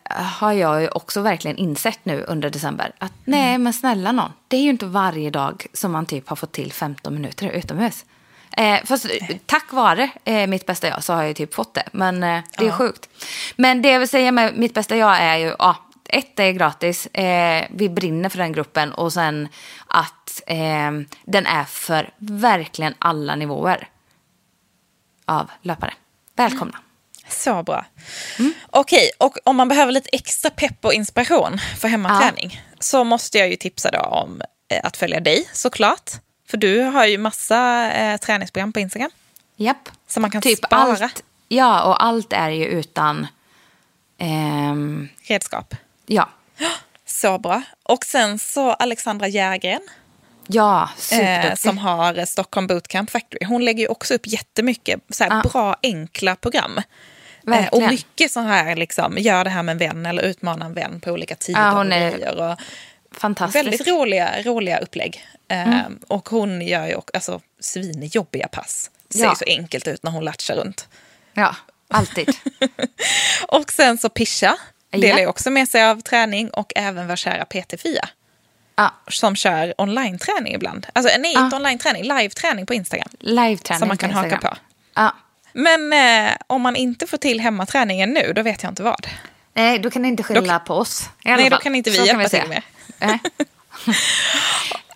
har 0.40 0.52
jag 0.52 0.82
ju 0.82 0.88
också 0.88 1.20
verkligen 1.20 1.56
insett 1.56 1.98
nu 2.02 2.24
under 2.28 2.50
december. 2.50 2.92
Att 2.98 3.12
nej, 3.24 3.58
men 3.58 3.72
snälla 3.72 4.12
någon. 4.12 4.32
Det 4.48 4.56
är 4.56 4.60
ju 4.60 4.70
inte 4.70 4.86
varje 4.86 5.30
dag 5.30 5.66
som 5.72 5.92
man 5.92 6.06
typ 6.06 6.28
har 6.28 6.36
fått 6.36 6.52
till 6.52 6.72
15 6.72 7.14
minuter 7.14 7.48
utomhus. 7.48 8.04
Eh, 8.56 8.84
fast 8.84 9.04
eh, 9.04 9.36
tack 9.46 9.72
vare 9.72 10.10
eh, 10.24 10.46
mitt 10.46 10.66
bästa 10.66 10.88
jag 10.88 11.04
så 11.04 11.12
har 11.12 11.20
jag 11.20 11.28
ju 11.28 11.34
typ 11.34 11.54
fått 11.54 11.74
det. 11.74 11.88
Men 11.92 12.22
eh, 12.22 12.42
det 12.58 12.66
är 12.66 12.70
sjukt. 12.70 13.08
Men 13.56 13.82
det 13.82 13.88
jag 13.88 13.98
vill 13.98 14.08
säga 14.08 14.32
med 14.32 14.56
mitt 14.56 14.74
bästa 14.74 14.96
jag 14.96 15.16
är 15.18 15.36
ju, 15.36 15.54
ja, 15.58 15.76
ett 16.04 16.40
är 16.40 16.52
gratis. 16.52 17.06
Eh, 17.06 17.66
vi 17.70 17.88
brinner 17.88 18.28
för 18.28 18.38
den 18.38 18.52
gruppen. 18.52 18.92
Och 18.92 19.12
sen 19.12 19.48
att 19.86 20.42
eh, 20.46 20.90
den 21.24 21.46
är 21.46 21.64
för 21.64 22.10
verkligen 22.18 22.94
alla 22.98 23.34
nivåer 23.34 23.88
av 25.24 25.50
löpare. 25.62 25.94
Välkomna. 26.36 26.78
Så 27.32 27.62
bra. 27.62 27.84
Okej, 28.70 29.10
och 29.18 29.36
om 29.44 29.56
man 29.56 29.68
behöver 29.68 29.92
lite 29.92 30.08
extra 30.12 30.50
pepp 30.50 30.84
och 30.84 30.92
inspiration 30.94 31.58
för 31.78 31.88
hemmaträning 31.88 32.60
så 32.80 33.04
måste 33.04 33.38
jag 33.38 33.48
ju 33.50 33.56
tipsa 33.56 33.90
då 33.90 33.98
om 34.00 34.42
eh, 34.68 34.80
att 34.84 34.96
följa 34.96 35.20
dig 35.20 35.48
såklart. 35.52 36.10
För 36.48 36.56
du 36.56 36.80
har 36.80 37.06
ju 37.06 37.18
massa 37.18 37.90
eh, 37.92 38.16
träningsprogram 38.16 38.72
på 38.72 38.80
Instagram. 38.80 39.10
Japp. 39.56 39.88
Som 40.08 40.20
man 40.20 40.30
kan 40.30 40.42
typ 40.42 40.58
spara. 40.58 40.80
Allt, 40.80 41.22
ja, 41.48 41.82
och 41.82 42.04
allt 42.04 42.32
är 42.32 42.50
ju 42.50 42.64
utan... 42.64 43.26
ehm, 44.18 45.08
Redskap. 45.22 45.74
ja. 46.06 46.28
Så 47.06 47.38
bra. 47.38 47.62
Och 47.82 48.04
sen 48.04 48.38
så 48.38 48.72
Alexandra 48.72 49.28
Järgren. 49.28 49.80
Ja, 50.46 50.90
Eh, 51.12 51.54
som 51.54 51.78
har 51.78 52.24
Stockholm 52.24 52.66
Bootcamp 52.66 53.10
Factory. 53.10 53.46
Hon 53.46 53.64
lägger 53.64 53.82
ju 53.82 53.88
också 53.88 54.14
upp 54.14 54.26
jättemycket 54.26 55.00
så 55.10 55.24
här, 55.24 55.30
Ja. 55.44 55.50
bra, 55.50 55.76
enkla 55.82 56.36
program. 56.36 56.80
Eh, 57.46 57.50
Verkligen. 57.50 57.84
och 57.84 57.90
mycket 57.90 58.30
så 58.32 58.40
här, 58.40 58.76
liksom, 58.76 59.18
gör 59.18 59.44
det 59.44 59.50
här 59.50 59.62
med 59.62 59.72
en 59.72 59.78
vän 59.78 60.06
eller 60.06 60.22
utmana 60.22 60.64
en 60.64 60.74
vän 60.74 61.00
på 61.00 61.10
olika 61.10 61.34
tider 61.34 61.60
Ja, 61.60 61.70
hon 61.70 61.86
och 61.92 61.98
är. 61.98 62.38
Och 62.52 62.58
Fantastisk. 63.12 63.56
väldigt 63.66 63.88
roliga, 63.88 64.42
roliga 64.42 64.78
upplägg. 64.78 65.26
Eh, 65.48 65.62
Mm. 65.68 65.98
Och 66.08 66.28
hon 66.28 66.62
gör 66.62 66.86
ju 66.86 66.94
också 66.94 67.10
alltså, 67.14 67.40
svinjobbiga 67.60 68.48
pass. 68.48 68.90
Ser 69.10 69.22
Ja. 69.24 69.34
så 69.34 69.44
enkelt 69.46 69.88
ut 69.88 70.02
när 70.02 70.10
hon 70.10 70.24
latchar 70.24 70.54
runt. 70.56 70.88
Ja, 71.34 71.56
alltid. 71.88 72.28
Och 73.48 73.72
sen 73.72 73.98
så 73.98 74.08
Pisha 74.08 74.56
Ja. 74.90 74.98
delar 74.98 75.18
ju 75.18 75.26
också 75.26 75.50
med 75.50 75.68
sig 75.68 75.84
av 75.84 76.00
träning 76.00 76.50
och 76.50 76.72
även 76.76 77.08
vår 77.08 77.16
kära 77.16 77.44
PT 77.44 77.76
Fia. 77.82 78.08
Ja. 78.76 78.94
Som 79.08 79.36
kör 79.36 79.74
online-träning 79.78 80.54
ibland. 80.54 80.86
Alltså 80.92 81.18
nej, 81.18 81.34
inte 81.34 81.56
online-träning, 81.56 82.02
live-träning 82.02 82.66
på 82.66 82.74
Instagram. 82.74 83.08
Live-träning 83.20 83.78
Som 83.78 83.88
man 83.88 83.96
kan 83.96 84.10
haka 84.10 84.36
på. 84.38 84.56
Ja. 84.94 85.14
Men 85.52 85.92
eh, 85.92 86.32
om 86.46 86.62
man 86.62 86.76
inte 86.76 87.06
får 87.06 87.18
till 87.18 87.40
hemmaträningen 87.40 88.10
nu, 88.10 88.32
då 88.32 88.42
vet 88.42 88.62
jag 88.62 88.72
inte 88.72 88.82
vad. 88.82 89.06
Nej, 89.54 89.78
då 89.78 89.90
kan 89.90 90.02
ni 90.02 90.08
inte 90.08 90.22
skylla 90.22 90.58
på 90.58 90.74
oss. 90.74 91.08
Nej, 91.24 91.44
då 91.44 91.50
fall. 91.50 91.62
kan 91.62 91.74
inte 91.74 91.90
vi 91.90 91.96
Så 91.96 92.04
hjälpa 92.04 92.22
vi 92.22 92.28
till 92.28 92.48
med. 92.48 92.62
Nej. 92.98 93.18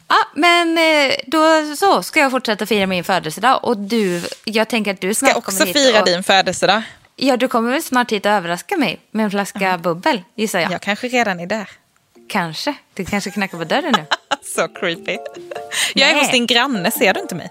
ja, 0.09 0.17
men 0.35 0.79
eh, 0.79 1.15
då 1.27 1.75
så 1.77 2.03
ska 2.03 2.21
jag 2.21 2.31
fortsätta 2.31 2.67
fira 2.67 2.87
min 2.87 3.05
födelsedag. 3.05 3.65
Och 3.65 3.77
du, 3.77 4.23
jag 4.45 4.69
tänker 4.69 4.91
att 4.91 5.01
du 5.01 5.15
snart 5.15 5.31
Ska 5.31 5.39
också 5.39 5.67
fira 5.67 6.01
och, 6.01 6.07
din 6.07 6.23
födelsedag. 6.23 6.83
Ja, 7.17 7.37
du 7.37 7.49
kommer 7.49 7.73
väl 7.73 7.83
snart 7.83 8.13
hit 8.13 8.27
och 8.27 8.33
överraska 8.33 8.77
mig 8.77 9.01
med 9.11 9.25
en 9.25 9.31
flaska 9.31 9.79
bubbel, 9.79 10.23
gissar 10.35 10.61
jag. 10.61 10.73
Jag 10.73 10.81
kanske 10.81 11.09
redan 11.09 11.41
är 11.41 11.47
där. 11.47 11.71
Kanske. 12.29 12.75
Du 12.95 13.05
kanske 13.05 13.31
knackar 13.31 13.59
på 13.59 13.65
dörren 13.65 13.95
nu. 13.97 14.07
Så 14.43 14.69
creepy. 14.69 15.19
Jag 15.95 16.11
är 16.11 16.15
Nej. 16.15 16.23
hos 16.23 16.33
din 16.33 16.47
granne, 16.47 16.91
ser 16.91 17.15
du 17.15 17.21
inte 17.21 17.35
mig? 17.35 17.51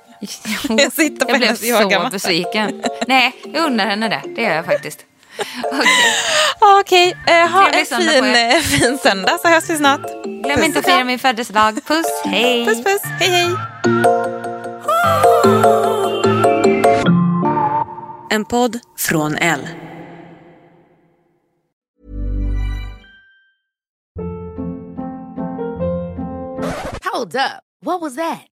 Jag 0.70 0.94
sitter 0.94 1.26
på 1.26 1.32
jag 1.32 1.40
blev 1.40 1.56
så 1.56 2.10
besviken. 2.12 2.84
Nej, 3.08 3.36
jag 3.54 3.66
undrar 3.66 3.86
henne 3.86 4.10
det. 4.10 4.22
Det 4.36 4.42
gör 4.42 4.56
jag 4.56 4.66
faktiskt. 4.66 5.06
Okej. 5.64 5.86
Okej, 6.80 7.18
eh, 7.28 7.50
ha 7.50 7.70
en 7.70 7.86
fin, 7.86 8.36
eh, 8.36 8.60
fin 8.62 8.98
söndag 8.98 9.38
så 9.42 9.48
hörs 9.48 9.70
vi 9.70 9.78
snart. 9.78 10.02
Glöm 10.24 10.64
inte 10.64 10.80
att 10.80 10.86
fira 10.86 11.04
min 11.04 11.20
födelsedag. 11.20 11.86
Puss, 11.88 12.06
hej. 12.26 12.66
Puss 12.66 12.84
puss, 12.84 13.02
hej 13.20 13.30
hej. 13.30 13.56
En 18.30 18.46
podd 18.46 18.80
från 18.98 19.36
L. 19.36 19.68
Hold 27.14 27.36
up. 27.36 27.62
What 27.82 28.02
was 28.02 28.16
that? 28.16 28.55